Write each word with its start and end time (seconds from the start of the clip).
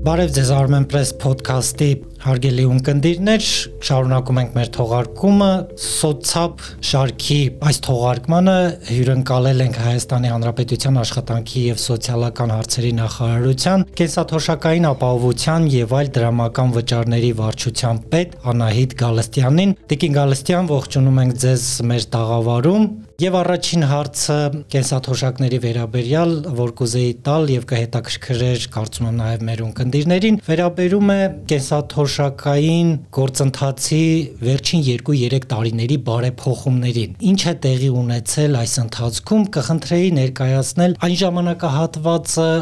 Բարև 0.00 0.30
ձեզ 0.32 0.50
Armen 0.56 0.86
Press 0.88 1.10
podcast-ի 1.20 1.86
հարգելի 2.22 2.62
ունկնդիրներ, 2.72 3.48
շարունակում 3.84 4.38
ենք 4.40 4.54
մեր 4.56 4.70
թողարկումը 4.76 5.48
սոցապ 5.84 6.62
շարքի 6.88 7.36
այս 7.68 7.80
թողարկմանը 7.84 8.54
հյուրընկալել 8.88 9.60
ենք 9.66 9.76
Հայաստանի 9.84 10.32
Հանրապետության 10.32 11.00
աշխատանքի 11.02 11.66
եւ 11.66 11.82
սոցիալական 11.84 12.54
հարցերի 12.56 12.94
նախարարության 13.00 13.86
կենսաթոշակային 14.00 14.88
ապահովության 14.94 15.68
եւ 15.76 15.94
այլ 16.00 16.10
դրամական 16.16 16.74
վճարների 16.80 17.34
վարչության 17.44 18.02
պետ 18.16 18.34
Անահիտ 18.54 18.96
Գալստյանին։ 19.04 19.76
Տիկին 19.92 20.16
Գալստյան, 20.16 20.72
ողջունում 20.80 21.22
ենք 21.26 21.38
ձեզ 21.44 21.70
մեր 21.92 22.10
տաղավարում 22.16 22.90
Եվ 23.20 23.34
առաջին 23.36 23.82
հարցը 23.84 24.34
կենսաթոշակների 24.72 25.58
վերաբերյալ, 25.60 26.30
որ 26.56 26.70
կուզեի 26.78 27.10
տալ 27.26 27.50
եւ 27.52 27.66
կհետաքրքրեր, 27.68 28.64
կարծում 28.76 29.08
եմ 29.10 29.18
նաեւ 29.20 29.44
մեր 29.48 29.62
ունկնդիրներին, 29.66 30.38
վերաբերում 30.46 31.12
է 31.12 31.18
կենսաթոշակային 31.52 32.94
գործընթացի 33.18 34.00
վերջին 34.48 34.86
2-3 34.88 35.46
տարիների 35.52 36.00
բարեփոխումներին։ 36.08 37.14
Ինչ 37.34 37.40
է 37.44 37.56
տեղի 37.68 37.94
ունեցել 38.06 38.60
այս 38.64 38.80
ընթացքում, 38.86 39.46
կխնդրեի 39.60 40.12
ներկայացնել 40.22 40.98
այն 41.04 41.16
ժամանակահատվածը, 41.26 42.52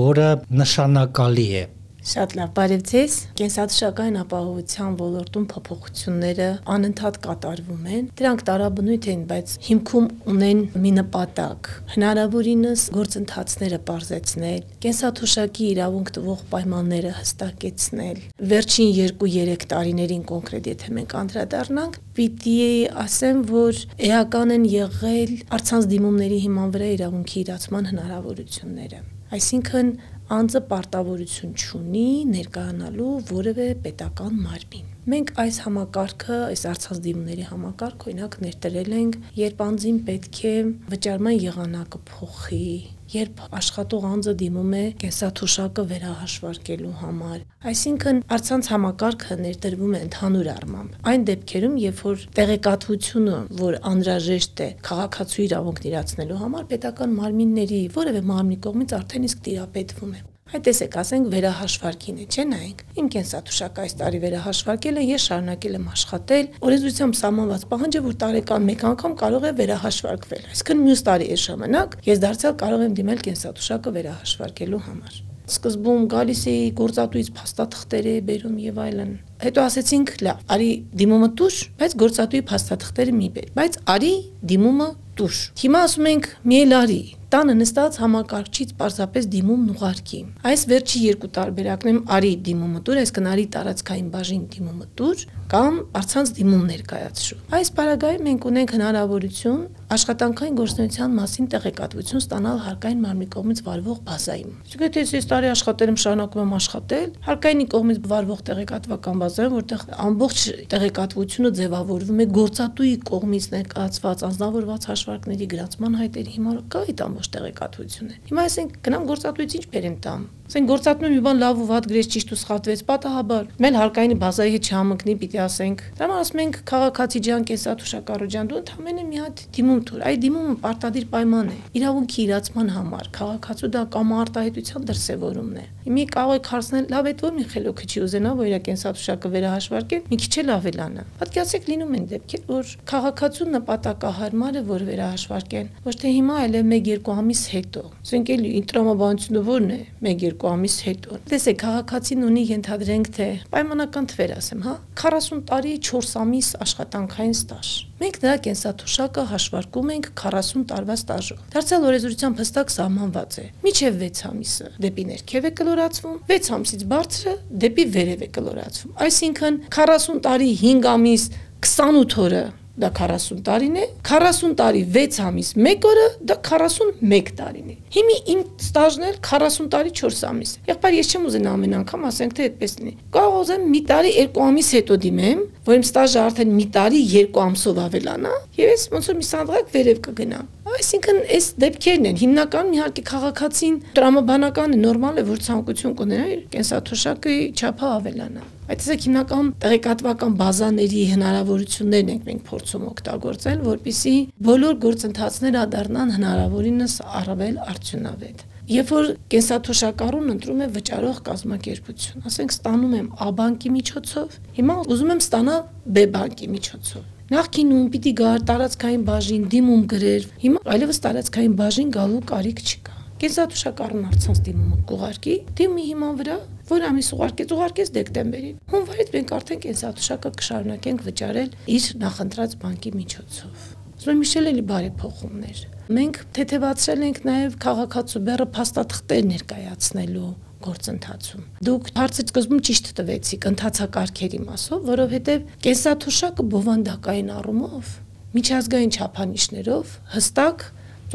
որը 0.00 0.30
նշանակալի 0.64 1.50
է 1.60 1.66
Շատ 2.06 2.34
լավ, 2.38 2.50
բարև 2.54 2.82
ձեզ։ 2.86 3.14
Կենսաթշակային 3.40 4.16
ապահովության 4.20 4.92
ոլորտում 5.00 5.46
փոփոխությունները 5.50 6.44
անընդհատ 6.74 7.16
կատարվում 7.24 7.88
են։ 7.96 8.04
Դրանք 8.20 8.44
տարաբնույթ 8.46 9.08
են, 9.10 9.24
բայց 9.32 9.54
հիմքում 9.66 10.06
ունեն 10.30 10.60
մի 10.84 10.92
նպատակ՝ 11.00 11.70
հնարավորինս 11.96 12.84
գործընթացները 12.94 13.80
բարձեցնել, 13.90 14.62
կենսաթոշակի 14.86 15.66
իրավունք 15.72 16.14
տվող 16.14 16.46
պայմանները 16.54 17.12
հստակեցնել։ 17.18 18.22
Վերջին 18.54 18.94
2-3 19.02 19.66
տարիներին 19.74 20.24
կոնկրետ 20.30 20.70
եթե 20.76 20.94
մենք 21.00 21.18
անդրադառնանք, 21.26 22.00
պիտի 22.20 22.56
ասեմ, 23.02 23.42
որ 23.50 23.82
էական 24.14 24.54
են 24.60 24.70
եղել 24.76 25.36
արցանց 25.58 25.90
դիմումների 25.96 26.40
հիման 26.46 26.72
վրա 26.78 26.94
իրավունքի 27.00 27.38
իրացման 27.46 27.90
հնարավորությունները։ 27.90 29.04
Այսինքն 29.36 29.88
անձը 30.34 30.60
պարտավորություն 30.70 31.52
չունի 31.54 32.06
ներկայանալու 32.32 33.10
որևէ 33.28 33.66
պետական 33.84 34.40
մարմին։ 34.42 34.88
Մենք 35.12 35.28
այս 35.38 35.60
համակարգը, 35.66 36.38
այս 36.48 36.64
արցած 36.72 37.00
դիմումների 37.04 37.44
համակարգը 37.52 38.10
օրինակ 38.10 38.34
ներդրել 38.42 38.96
ենք, 38.98 39.18
երբ 39.38 39.62
անձին 39.68 40.00
պետք 40.10 40.40
է 40.50 40.54
վճարման 40.90 41.38
եղանակը 41.46 42.00
փոխի, 42.10 42.66
երբ 43.12 43.42
աշխատող 43.60 44.06
անձը 44.10 44.34
դիմում 44.42 44.74
է 44.76 44.84
կենսաթոշակը 45.02 45.84
վերահաշվարկելու 45.92 46.92
համար։ 47.02 47.38
Այսինքն 47.72 48.20
արցանց 48.36 48.70
համակարգը 48.74 49.38
ներդրվում 49.46 49.96
է 49.96 50.02
ընդհանուր 50.06 50.50
առմամբ։ 50.56 50.96
Այն 51.12 51.26
դեպքերում, 51.30 51.76
երբ 51.86 52.04
որ 52.06 52.24
տեղեկատվությունը, 52.40 53.40
որ 53.62 53.80
անհրաժեշտ 53.94 54.64
է 54.66 54.70
քաղաքացու 54.90 55.44
իրավունքն 55.46 55.90
իրացնելու 55.92 56.40
համար, 56.46 56.70
պետական 56.76 57.18
մարմինների 57.20 57.82
որևէ 58.00 58.24
մարմնի 58.32 58.62
կողմից 58.66 58.96
արդեն 59.00 59.30
իսկ 59.30 59.44
տիրապետվում 59.46 60.16
է։ 60.16 60.26
Այդ 60.46 60.62
տեսեք, 60.62 60.96
ասենք 61.00 61.24
վերահաշվարկին 61.32 62.18
է, 62.22 62.24
չէ՞ 62.30 62.42
նայենք։ 62.46 62.82
Իմ 63.02 63.06
կենսաթոշակը 63.16 63.82
այս 63.82 63.94
տարի 63.98 64.20
վերահաշվարկել 64.22 65.00
է, 65.02 65.04
ես 65.10 65.24
շարունակել 65.26 65.74
եմ 65.78 65.88
աշխատել։ 65.96 66.50
Օրենսդրությամբ 66.70 67.18
սահմանված 67.18 67.64
պահանջ 67.74 67.98
է, 67.98 68.02
որ 68.06 68.16
տարեկան 68.22 68.68
մեկ 68.70 68.84
անգամ 68.94 69.16
կարող 69.26 69.46
է 69.50 69.52
վերահաշվարկվել։ 69.58 70.48
Այսինքն 70.54 70.84
մյուս 70.86 71.06
տարի 71.10 71.30
այս 71.34 71.46
ժամանակ 71.50 71.96
ես 72.06 72.22
դարձյալ 72.26 72.58
կարող 72.62 72.84
եմ 72.86 72.94
դիմել 73.02 73.24
կենսաթոշակը 73.26 73.96
վերահաշվարկելու 73.96 74.84
համար 74.86 75.24
սկզբում 75.46 76.06
գալիս 76.10 76.40
էի 76.50 76.62
գործատուից 76.78 77.28
փաստաթղթեր 77.36 78.06
է 78.10 78.14
բերում 78.26 78.56
եւ 78.64 78.80
այլն։ 78.82 79.12
Հետո 79.44 79.62
ասեցինք, 79.62 80.10
լավ, 80.26 80.40
արի 80.56 80.70
դիմումը 81.02 81.28
տուր, 81.38 81.58
բայց 81.82 81.94
գործատուի 82.02 82.42
փաստաթղթերը 82.50 83.14
մի 83.20 83.28
բեր, 83.36 83.46
բայց 83.60 83.78
արի 83.94 84.12
դիմումը 84.52 84.88
տուր։ 85.20 85.38
Հիմա 85.62 85.84
ասում 85.86 86.08
ենք՝ 86.10 86.28
մի 86.50 86.58
էլ 86.66 86.74
արի, 86.80 87.00
տանը 87.26 87.54
նստած 87.58 87.96
համակարգչից 87.98 88.72
պարզապես 88.78 89.24
դիմումն 89.32 89.70
ուղարկի։ 89.72 90.18
Այս 90.46 90.62
վերջի 90.70 91.00
երկու 91.06 91.30
տարբերակն 91.36 91.90
եմ 91.90 91.98
արի 92.16 92.30
դիմումը 92.46 92.82
տուր, 92.86 93.00
այսինքն 93.02 93.26
արի 93.32 93.46
տարածքային 93.56 94.10
բաժին 94.14 94.44
դիմումը 94.52 94.86
տուր 95.00 95.24
կամ 95.50 95.80
առցանց 96.00 96.32
դիմում 96.36 96.64
ներկայացրու։ 96.70 97.40
Այս 97.58 97.72
պարագայում 97.76 98.24
մենք 98.26 98.46
ունենք 98.50 98.76
հնարավորություն 98.76 99.60
աշխատանքային 99.86 100.56
գործունեության 100.58 101.12
մասին 101.14 101.46
տեղեկատվություն 101.52 102.22
ստանալ 102.22 102.56
հարկային 102.64 103.02
մարմնի 103.04 103.26
կողմից 103.36 103.60
վարվող 103.66 103.98
բազայում։ 104.08 104.54
Իսկ 104.66 104.82
եթե 104.82 105.04
ես 105.14 105.28
տարի 105.30 105.50
աշխատել 105.52 105.92
եմ, 105.92 105.98
շարունակում 106.02 106.42
եմ 106.42 106.54
աշխատել, 106.56 107.12
հարկայինի 107.26 107.66
կողմից 107.76 108.00
վարվող 108.10 108.40
տեղեկատվական 108.50 109.22
բազայում, 109.22 109.54
որտեղ 109.56 109.84
ամբողջ 110.06 110.40
տեղեկատվությունը 110.74 111.52
ձևավորվում 111.60 112.18
է 112.18 112.26
գործատուի 112.34 112.94
կողմից 113.14 113.46
ներկայացված 113.54 114.26
անձնավորված 114.26 114.88
հաշվարկների 114.90 115.50
գրանցման 115.54 116.00
հայտերի 116.02 116.34
հիման 116.34 116.58
կա 116.66 116.82
այդ 116.86 117.04
ամբողջ 117.06 117.30
տեղեկատվությունը։ 117.36 118.18
Հիմա 118.26 118.46
ասենք 118.50 118.80
գնամ 118.90 119.06
գործատուից 119.12 119.56
ինչ 119.60 119.66
բերեմ 119.76 119.96
տամ։ 120.06 120.26
Ասենք 120.46 120.68
գործատնում 120.70 121.10
մի 121.10 121.22
բան 121.26 121.40
լավ 121.42 121.60
ու 121.62 121.64
վատ 121.66 121.86
գրեց 121.90 122.08
ճիշտ 122.14 122.28
ու 122.30 122.36
սխալվեց, 122.38 122.82
պատահաբար։ 122.86 123.48
Մել 123.64 123.78
հարկայինի 123.80 124.16
բազայի 124.22 124.52
հետ 124.54 124.68
չհամընկնի, 124.70 125.14
պիտի 125.22 125.40
ասենք։ 125.42 125.82
Դրա 125.98 126.06
համար 126.06 126.22
ասում 126.22 126.42
ենք 126.46 126.58
քաղաքացի 126.70 127.22
ջան, 127.26 127.46
կեսաթուշակառու 127.50 128.30
ջան, 128.36 128.50
դու 128.54 128.60
ընդամենը 128.62 129.06
մի 129.10 129.22
հատ 129.26 129.42
դիմում 129.58 129.80
թուր։ 129.90 130.04
Այդ 130.06 130.22
դիմումը 130.26 130.58
պարտադիր 130.62 131.08
պայման 131.16 131.50
է։ 131.50 131.58
Իրավունքի 131.82 132.20
իրացման 132.30 132.70
համար 132.76 133.10
քաղաքացու 133.18 133.72
դա 133.74 133.82
կամ 133.96 134.14
արտահայտության 134.22 134.86
դրսևորումն 134.92 135.58
է։ 135.66 135.66
Մի 135.86 136.04
կարող 136.10 136.48
հարցնել, 136.50 136.86
լավ, 136.90 137.08
այդ 137.10 137.20
ո՞ր 137.26 137.34
մի 137.36 137.44
խելոքը 137.52 137.86
չի 137.86 138.00
ուզենա, 138.06 138.30
որ 138.36 138.48
իր 138.50 138.62
կենսաթուշակը 138.66 139.30
վերահաշվարկեն, 139.36 140.02
մի 140.10 140.16
քիչ 140.22 140.34
էլ 140.42 140.50
ավելանա։ 140.56 141.04
Պատկերացեք 141.20 141.68
լինում 141.70 141.94
են 141.96 142.06
դեպքեր, 142.10 142.42
որ 142.50 142.72
քաղաքացու 142.90 143.46
նպատակահարմարը 143.54 144.62
որ 144.66 144.84
վերահաշվարկեն, 144.90 145.70
ոչ 145.86 145.94
թե 146.02 146.12
հիմա, 146.16 146.38
այլ 146.42 146.58
1-2 146.62 147.16
ամիս 147.16 147.42
հետո։ 147.54 147.84
Ասենք 148.02 148.32
էլի 148.36 148.50
ինտրամաբանությունը 148.60 149.42
ո՞րն 149.46 149.70
է 149.76 149.80
1-2 150.10 150.50
ամիս 150.56 150.76
հետո։ 150.86 151.20
Տեսեք, 151.30 151.58
քաղաքացին 151.62 152.26
ունի 152.26 152.44
ենթադրենք 152.50 153.12
թե 153.16 153.28
պայմանական 153.54 154.10
թվեր 154.10 154.36
ասեմ, 154.36 154.66
հա, 154.66 154.74
40 155.06 155.44
տարի 155.50 155.76
4 155.86 156.16
ամիս 156.26 156.50
աշխատանքային 156.66 157.36
ստաժ։ 157.36 157.70
Մենք 157.96 158.16
նրա 158.20 158.32
կենսաթոշակը 158.44 159.22
հաշվարկում 159.30 159.92
ենք 159.94 160.08
40 160.20 160.64
տարվա 160.68 160.96
ստաժով։ 161.00 161.38
Դարձյալ 161.54 161.86
օրենսդրությամբ 161.90 162.42
հստակ 162.42 162.72
սահմանված 162.74 163.38
է։ 163.40 163.44
Միջև 163.64 163.96
6 164.02 164.20
ամիսը 164.28 164.68
դեպի 164.84 165.06
ներքև 165.12 165.48
է 165.48 165.52
կլորացվում, 165.60 166.18
6 166.28 166.52
ամսից 166.56 166.84
բարձրը 166.92 167.34
դեպի 167.64 167.88
վերև 167.96 168.26
է 168.26 168.30
կլորացվում։ 168.36 168.94
Այսինքն 169.06 169.58
40 169.80 170.22
տարի 170.28 170.52
5 170.66 170.90
ամիս 170.92 171.26
28 171.64 172.20
օրը 172.26 172.44
դա 172.76 172.90
40 172.98 173.40
տարին 173.46 173.76
է, 173.80 173.84
40 174.06 174.54
տարի 174.60 174.82
6 174.96 175.20
ամիս 175.26 175.52
1 175.56 175.86
օրը 175.90 176.06
դա 176.28 176.36
41 176.48 177.30
տարին 177.38 177.70
է։ 177.72 177.76
Հիմի 177.96 178.16
իմ 178.34 178.42
ստաժն 178.66 179.06
էլ 179.10 179.16
40 179.28 179.70
տարի 179.72 179.94
4 180.00 180.26
ամիս 180.30 180.52
է։ 180.56 180.66
Եղբայր 180.72 180.98
ես 180.98 181.12
չեմ 181.12 181.28
ուզենա 181.30 181.54
ամեն 181.56 181.78
անգամ 181.80 182.04
ասենք 182.10 182.36
թե 182.36 182.48
այդպես 182.50 182.76
լինի։ 182.80 182.94
Կարող 183.16 183.38
ուզեմ 183.40 183.64
մի 183.72 183.80
տարի 183.92 184.12
2 184.26 184.44
ամիս 184.46 184.72
հետո 184.76 185.00
դիմեմ, 185.06 185.40
որ 185.70 185.80
իմ 185.80 185.86
ստաժը 185.86 186.20
արդեն 186.26 186.52
մի 186.56 186.66
տարի 186.76 187.00
2 187.16 187.40
ամսով 187.46 187.80
ավելանա, 187.86 188.36
եւ 188.60 188.76
ես 188.76 188.86
ոնց 188.96 189.10
որ 189.12 189.18
մի 189.22 189.26
սանդղակ 189.32 189.74
վերև 189.76 190.04
կգնամ։ 190.06 190.52
Այսինքն 190.76 191.18
այս 191.32 191.46
դեպքերն 191.62 192.06
են 192.10 192.18
հիմնական 192.20 192.72
իհարկե 192.76 193.02
քաղաքացին 193.08 193.76
տրամաբանական 193.96 194.74
է 194.76 194.80
նորմալ 194.82 195.20
է 195.22 195.24
որ 195.28 195.38
ցանկություն 195.46 195.94
կունենա 196.00 196.26
իր 196.34 196.42
կենսաթոշակի 196.52 197.36
չափը 197.56 197.86
ավելանա։ 197.96 198.42
Այդ 198.66 198.82
տեսեք 198.82 199.06
հիմնական 199.06 199.48
տեղեկատվական 199.62 200.36
բազաների 200.42 201.02
հնարավորություններն 201.12 202.12
ենք 202.12 202.28
մենք 202.28 202.44
փորձում 202.50 202.86
օգտագործել, 202.90 203.64
որpիսի 203.70 204.14
բոլոր 204.50 204.78
գործընթացները 204.84 205.64
դառնան 205.76 206.14
հնարավորինս 206.16 206.98
առավել 207.22 207.58
արդյունավետ։ 207.72 208.46
Երբ 208.66 208.88
որ 208.90 209.10
կենսաթոշակառուն 209.32 210.32
ընտրում 210.36 210.62
է 210.66 210.70
վճարող 210.76 211.18
կազմակերպություն, 211.30 212.24
ասենք 212.26 212.56
ստանում 212.56 212.96
եմ 213.00 213.10
A 213.22 213.28
բանկի 213.40 213.70
միջոցով, 213.76 214.40
հիմա 214.58 214.80
ուզում 214.90 215.12
եմ 215.14 215.20
ստանալ 215.22 215.60
B 215.86 216.08
բանկի 216.16 216.50
միջոցով։ 216.56 217.04
Նախկինում 217.26 217.86
պիտի 217.90 218.10
գար 218.20 218.42
տարածքային 218.46 219.04
բաժին 219.06 219.46
դիմում 219.50 219.80
գրեր, 219.90 220.26
հիմա 220.42 220.60
այլևս 220.74 221.00
տարածքային 221.06 221.56
բաժին 221.58 221.88
գալու 221.96 222.20
կարիք 222.30 222.62
չկա։ 222.62 222.94
Կենսաթոշակառուն 223.22 224.04
արցանց 224.06 224.40
դիմումը 224.46 224.78
կուղարկի, 224.92 225.34
դիմի 225.58 225.86
հիման 225.88 226.14
վրա, 226.22 226.36
որ 226.70 226.86
ամիս 226.86 227.10
ուղարկեց, 227.16 227.56
ուղարկեց 227.56 227.92
դեկտեմբերին։ 227.98 228.56
Հունվարից 228.76 229.12
մենք 229.16 229.34
արդեն 229.40 229.62
կենսաթոշակը 229.66 230.32
կշարունակենք 230.38 231.04
վճարել 231.10 231.50
իր 231.74 231.90
նախընտրած 232.06 232.56
բանկի 232.62 232.96
միջոցով։ 233.02 233.68
Ուզում 233.96 234.14
եմ 234.14 234.26
հիշել 234.26 234.50
էլի 234.54 234.64
բարեփոխումներ։ 234.70 235.66
Մենք 235.96 236.24
թեթևացրել 236.36 237.06
ենք 237.10 237.22
նաև 237.26 237.62
քաղաքացու 237.66 238.26
բեռը 238.26 238.46
փաստաթղթեր 238.54 239.30
ներկայացնելու 239.34 240.30
գործընթացում։ 240.66 241.46
Դուք 241.66 241.90
հարցը 241.96 242.24
սկզբում 242.26 242.62
ճիշտ 242.68 242.90
տվեցիք 243.00 243.48
ընթացակարգերի 243.50 244.40
մասով, 244.46 244.86
որովհետև 244.90 245.50
կենսաթոշակը 245.66 246.46
բովանդակային 246.56 247.32
առումով 247.36 247.92
միջազգային 248.36 248.94
չափանիշներով 248.96 249.92
հստակ 250.16 250.64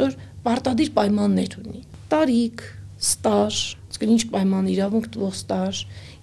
որ 0.01 0.15
պարտադիր 0.45 0.93
պայմաններ 0.95 1.57
ունի 1.61 1.81
տարիք, 2.11 2.63
ստաժ, 3.01 3.59
ինչ 4.01 4.23
պայման 4.33 4.67
իրավունք 4.71 5.07
տվող 5.13 5.33
ստաժ, 5.37 5.79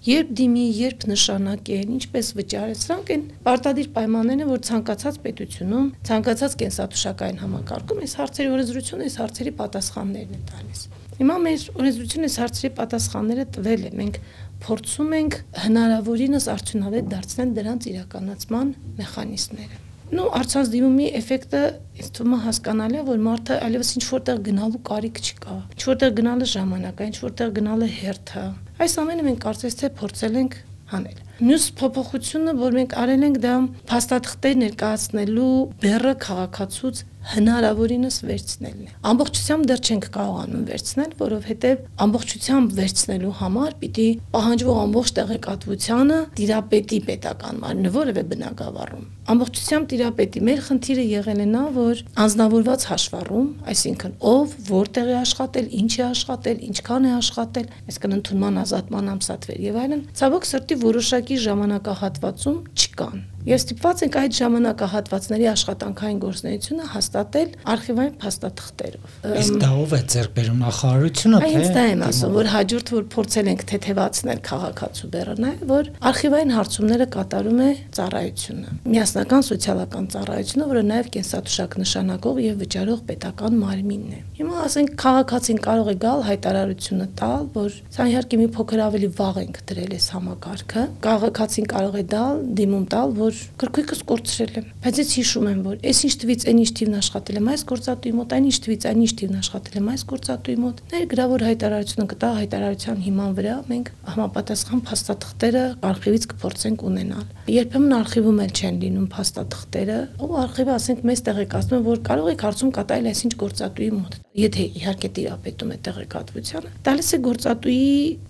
երբ 0.09 0.31
դիմի, 0.39 0.65
երբ 0.79 1.07
նշանակեն, 1.11 1.93
ինչպես 1.97 2.31
վճարել, 2.39 2.79
սրանք 2.83 3.13
են 3.15 3.25
պարտադիր 3.47 3.89
պայմաններն 3.97 4.45
են, 4.45 4.51
որ 4.53 4.63
ցանկացած 4.69 5.19
պետությունում, 5.27 5.91
ցանկացած 6.09 6.57
կենսաթոշակային 6.63 7.43
համակարգում 7.43 8.03
այս 8.07 8.17
հարցերի 8.23 8.53
օրենսդրությունը 8.59 9.09
այս 9.09 9.19
հարցերի 9.23 9.55
պատասխաններն 9.63 10.39
է 10.39 10.43
տալիս։ 10.53 10.83
Հիմա 11.19 11.37
մեր 11.43 11.63
օրենսդրությունը 11.75 12.29
հարցերի 12.39 12.69
պատասխանները 12.79 13.45
տվել 13.57 13.81
է։ 13.89 13.91
Մենք 13.99 14.19
փորձում 14.63 15.13
ենք 15.19 15.37
հնարավորինս 15.65 16.47
արդյունավետ 16.55 17.09
դարձնել 17.15 17.53
դրանց 17.59 17.89
իրականացման 17.91 18.71
մեխանիզմները։ 19.01 19.81
Ну 20.09 20.29
արցանց 20.39 20.71
դիմումի 20.73 21.09
էֆեկտը 21.19 21.63
ինձ 21.99 22.13
թվում 22.17 22.37
է 22.37 22.41
հասկանալի 22.47 22.99
է, 22.99 23.03
որ 23.09 23.19
մարդը 23.27 23.59
այլևս 23.67 23.91
ինչ 23.99 24.05
որտեղ 24.09 24.39
գնալու 24.47 24.83
կարիք 24.89 25.21
չկա։ 25.27 25.57
Ինչ 25.75 25.83
որտեղ 25.91 26.15
գնալը 26.23 26.49
ժամանակա, 26.55 27.09
ինչ 27.13 27.19
որտեղ 27.27 27.53
գնալը 27.59 27.89
հերթ 27.99 28.33
է։ 28.39 28.45
Այս 28.79 28.95
ամենը 29.03 29.27
մենք 29.29 29.43
կարծես 29.45 29.79
թե 29.83 29.91
փորձել 29.99 30.39
ենք 30.39 30.57
հանել։ 30.95 31.28
Մյուս 31.39 31.65
փոփոխությունը, 31.79 32.53
որ 32.59 32.73
մենք 32.75 32.95
արել 32.99 33.25
ենք 33.29 33.37
դա 33.45 33.53
փաստաթղթեր 33.87 34.57
ներկայացնելու 34.63 35.51
բեռը 35.85 36.15
քաղաքացուց 36.25 37.03
հնարավորինս 37.29 38.17
վերցնելն 38.25 38.85
է։ 38.89 38.93
Ամբողջությամբ 39.11 39.67
դեռ 39.69 39.81
չենք 39.85 40.07
կարողանում 40.15 40.63
վերցնել, 40.69 41.11
որովհետև 41.19 41.83
ամբողջությամբ 42.05 42.75
վերցնելու 42.79 43.33
համար 43.43 43.75
պիտի 43.83 44.07
պահանջվող 44.33 44.79
ամբողջ 44.85 45.13
տեղեկատվությունը 45.19 46.19
տիրապետի 46.39 47.01
պետական 47.09 47.61
մարմնը 47.65 47.93
որևէ 47.99 48.23
բնակավարում։ 48.33 49.05
Ամբողջությամբ 49.29 49.89
տիրապետի 49.93 50.41
մեր 50.49 50.61
խնդիրը 50.65 51.03
եղել 51.05 51.41
է 51.45 51.47
նա, 51.53 51.65
որ 51.75 51.99
անznավորված 52.23 52.85
հաշվառում, 52.89 53.49
այսինքն 53.69 54.15
ով, 54.25 54.55
որտեղ 54.69 55.11
է 55.13 55.17
աշխատել, 55.19 55.67
ինչ 55.79 55.93
է 55.99 56.05
աշխատել, 56.09 56.63
ինչքան 56.69 57.09
է 57.09 57.13
աշխատել, 57.19 57.67
այսինքն 57.93 58.17
ընդունման 58.19 58.61
ազատման 58.65 59.11
ամսատվեր 59.19 59.61
եւ 59.69 59.79
այլն, 59.85 60.03
ցավոք 60.17 60.49
սրտի 60.49 60.79
որոշակի 60.89 61.28
ժամանակահատվածում 61.45 62.59
չկան։ 62.79 63.19
Եվ 63.47 63.61
ստիպված 63.63 64.01
ենք 64.03 64.17
այդ 64.19 64.33
ժամանակահատվածների 64.39 65.47
աշխատանքային 65.49 66.19
գործունեությունը 66.25 66.87
հաստատել 66.93 67.53
արխիվային 67.73 68.17
փաստաթղթերով։ 68.19 69.13
Իսկ 69.39 69.59
դա 69.63 69.71
ով 69.79 69.95
է 69.95 70.01
ձեռք 70.13 70.33
բերում 70.39 70.59
նախարարությունը 70.65 71.41
թե։ 71.45 71.53
Այս 71.59 71.71
դա 71.79 71.85
եմ 71.89 72.03
ասում, 72.09 72.35
որ 72.39 72.51
հաջորդ 72.53 72.93
որ 72.99 73.07
փորձել 73.15 73.51
ենք 73.53 73.63
թեթևացնել 73.71 74.43
քաղաքացու 74.49 75.11
բեռը, 75.15 75.37
որ 75.69 75.91
արխիվային 76.09 76.53
հարցումները 76.59 77.07
կատարում 77.15 77.61
է 77.63 77.71
ծառայությունը։ 77.99 78.75
Միասնական 78.89 79.47
սոցիալական 79.49 80.11
ծառայությունը, 80.13 80.69
որը 80.69 80.83
նաև 80.89 81.11
կենսաթոշակ 81.19 81.79
նշանակող 81.79 82.43
եւ 82.43 82.61
վճարող 82.65 83.01
պետական 83.09 83.59
մարմինն 83.63 84.13
է։ 84.19 84.21
Հիմա 84.39 84.61
ասենք 84.69 84.93
քաղաքացին 85.03 85.61
կարող 85.69 85.89
է 85.89 85.97
գալ 86.03 86.21
հայտարարությունը 86.29 87.07
տալ, 87.19 87.49
որ 87.59 87.79
սա 87.97 88.09
իհարկե 88.13 88.39
մի 88.39 88.49
փոքր 88.59 88.83
ավելի 88.89 89.09
վաղ 89.19 89.41
ենք 89.43 89.61
դրել 89.69 89.95
այս 89.99 90.07
համակարգը։ 90.15 90.85
Քաղաքացին 91.09 91.69
կարող 91.75 91.99
է 91.99 92.05
դալ 92.13 92.43
դիմում 92.59 92.87
տալ, 92.95 93.15
որ 93.19 93.38
գրքույկս 93.63 94.03
կորցրել 94.09 94.59
եմ։ 94.59 94.67
Բայց 94.85 94.99
ես 94.99 95.11
հիշում 95.19 95.49
եմ, 95.49 95.61
որ 95.69 95.77
այս 95.89 96.01
ինչ 96.09 96.15
թվից 96.23 96.47
այն 96.49 96.59
ինչ 96.63 96.71
թիվն 96.79 96.99
աշխատել 96.99 97.39
եմ 97.39 97.49
այս 97.53 97.65
գործատուի 97.69 98.13
մոտ, 98.19 98.35
այն 98.39 98.49
ինչ 98.49 98.59
թվից 98.69 98.87
այն 98.89 99.03
ինչ 99.05 99.13
թիվն 99.19 99.39
աշխատել 99.39 99.79
եմ 99.79 99.89
այս 99.93 100.05
գործատուի 100.13 100.57
մոտ։ 100.59 100.83
Ներգրավոր 100.95 101.45
հայտարարությունը 101.49 102.07
կտա 102.13 102.31
հայտարարության 102.39 103.03
հիման 103.09 103.33
վրա 103.39 103.57
մենք 103.69 103.91
համապատասխան 104.09 104.83
փաստաթղթերը 104.89 105.65
արխիվից 105.89 106.29
կփորձենք 106.33 106.85
ունենալ։ 106.89 107.27
Երբեմն 107.49 107.95
արխիվում 107.99 108.41
էլ 108.45 108.53
չեն 108.59 108.81
լինում 108.85 109.09
փաստաթղթերը, 109.15 109.99
ու 110.19 110.39
արխիվը 110.43 110.73
ասենք 110.79 111.05
մեզ 111.09 111.23
տեղեկացնում 111.29 111.87
որ 111.89 112.01
կարող 112.09 112.33
եք 112.35 112.45
հարցում 112.49 112.73
կատարել 112.79 113.09
այսինչ 113.09 113.33
գործատուի 113.43 113.91
մոտ։ 113.99 114.19
Եթե 114.39 114.65
իհարկե 114.79 115.09
տիրապետում 115.19 115.71
է 115.75 115.77
տեղեկատվությանը, 115.89 116.69
տալիս 116.87 117.09
է 117.09 117.19
գործատուի 117.25 117.79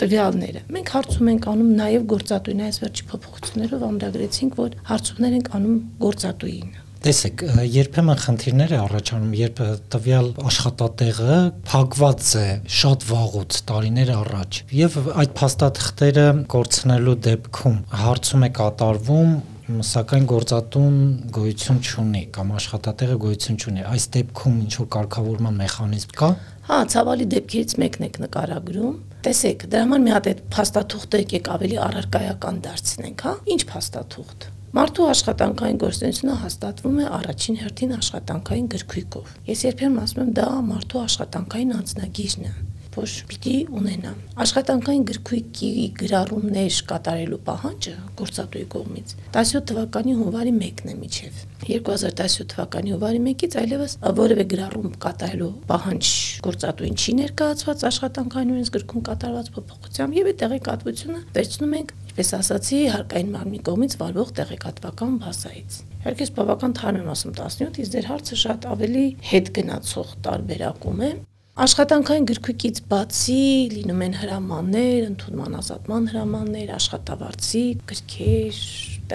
տվյալները։ 0.00 0.62
Մենք 0.72 0.93
հարցում 0.94 1.28
ենք 1.32 1.49
անում 1.52 1.72
նաև 1.78 2.06
գործատուին, 2.12 2.62
այս 2.69 2.78
վերջի 2.84 3.05
փոփոխություններով 3.10 3.84
ամրագրեցինք, 3.88 4.56
որ 4.62 4.78
հարցումներ 4.88 5.38
ենք 5.38 5.50
անում 5.58 5.81
գործատուին։ 6.05 6.76
Տեսեք, 6.99 7.43
երբեմն 7.70 8.19
խնդիրներ 8.25 8.73
է 8.75 8.79
առաջանում, 8.82 9.35
երբ 9.38 9.61
տվյալ 9.94 10.31
աշխատատեղը 10.49 11.37
փակված 11.69 12.31
է 12.40 12.46
շատ 12.79 13.06
վաղուց, 13.11 13.58
տարիներ 13.69 14.11
առաջ, 14.17 14.58
եւ 14.79 14.96
այդ 15.23 15.37
փաստաթղթերը 15.38 16.26
կորցնելու 16.55 17.14
դեպքում 17.29 17.79
հարցում 18.02 18.49
է 18.49 18.50
կատարվում 18.58 19.31
սակայն 19.69 20.26
գործատուն 20.32 20.99
գոյություն 21.38 21.81
չունի 21.84 22.23
կամ 22.34 22.52
աշխատատեղը 22.58 23.17
գոյություն 23.25 23.58
չունի։ 23.62 23.87
Այս 23.93 24.06
դեպքում 24.17 24.61
ինչ 24.64 24.75
որ 24.81 24.88
կարգավորման 24.96 25.58
մեխանիզմ 25.62 26.14
կա։ 26.19 26.31
Հա, 26.69 26.79
ցավալի 26.96 27.26
դեպքերից 27.37 27.79
մեկն 27.84 28.08
եք 28.08 28.20
նկարագրում։ 28.25 29.00
Տեսեք, 29.29 29.67
դրա 29.69 29.82
համար 29.87 30.06
մի 30.08 30.14
հատ 30.17 30.31
այդ 30.32 30.44
փաստաթուղթը 30.56 31.25
եկեք 31.25 31.50
ավելի 31.58 31.82
առարկայական 31.88 32.62
դարձնենք, 32.69 33.26
հա։ 33.29 33.34
Ինչ 33.55 33.62
փաստաթուղթ։ 33.73 34.55
Մարդու 34.76 35.05
աշխատանքային 35.09 35.79
գործունեությունը 35.81 36.35
հաստատվում 36.43 36.97
է 37.00 37.05
առաջին 37.19 37.56
հերթին 37.62 37.93
աշխատանքային 37.99 38.67
գրքույկով։ 38.75 39.31
Ես 39.49 39.62
երբեմն 39.65 40.03
ասում 40.05 40.25
եմ 40.26 40.32
դա 40.37 40.49
մարդու 40.69 41.05
աշխատանքային 41.09 41.76
անձնագիրն 41.79 42.49
է 42.49 42.53
որ 42.99 43.12
պիտի 43.31 43.55
ունենա։ 43.79 44.12
Աշխատանքային 44.43 45.05
գրքույկի 45.09 45.70
գրառումներ 45.99 46.79
կատարելու 46.88 47.38
պահանջը 47.49 47.94
գործատուի 48.19 48.65
կողմից 48.75 49.15
17 49.37 49.67
թվականի 49.70 50.15
հունվարի 50.19 50.55
1-ն 50.59 50.93
է 50.93 50.97
միջև 51.03 51.38
2017 51.69 52.49
թվականի 52.53 52.94
հունվարի 52.94 53.23
1-ից 53.29 53.56
այլևս 53.62 53.97
որևէ 54.19 54.47
գրառում 54.53 54.99
կատարելու 55.05 55.53
պահանջ 55.70 56.12
գործատուին 56.49 56.99
չի 56.99 57.17
ներկայացված 57.23 57.87
աշխատանքային 57.93 58.53
օրենս 58.56 58.75
գրքում 58.79 59.06
կատարված 59.09 59.53
փոփոխությամբ 59.59 60.19
եւ 60.19 60.32
այդ 60.32 60.43
տեղեկատվությունը 60.43 61.23
վերցնում 61.38 61.79
ենք 61.79 61.97
Պես 62.19 62.32
ասացի, 62.35 62.79
հարկային 62.91 63.29
մարմնի 63.31 63.59
կողմից 63.69 63.93
վարվող 64.00 64.31
տեղեկատվական 64.35 65.12
բազայից։ 65.23 65.75
Հերքես 66.03 66.32
բավական 66.35 66.73
թարմ 66.75 66.97
եմ 66.99 67.11
ասում 67.12 67.35
17, 67.38 67.79
իսկ 67.85 67.93
ձեր 67.93 68.09
հարցը 68.09 68.38
շատ 68.41 68.67
ավելի 68.73 69.05
հետ 69.29 69.50
գնացող 69.59 70.11
տարբերակում 70.26 71.05
է։ 71.06 71.11
Աշխատանքային 71.59 72.26
գրքույկից 72.31 72.81
բացի 72.91 73.38
լինում 73.76 74.03
են 74.09 74.19
հրամաններ, 74.19 74.99
ընդունման 75.12 75.56
ազատման 75.59 76.11
հրամաններ, 76.11 76.69
աշխատավարձի, 76.75 77.65
գրքեր, 77.93 78.61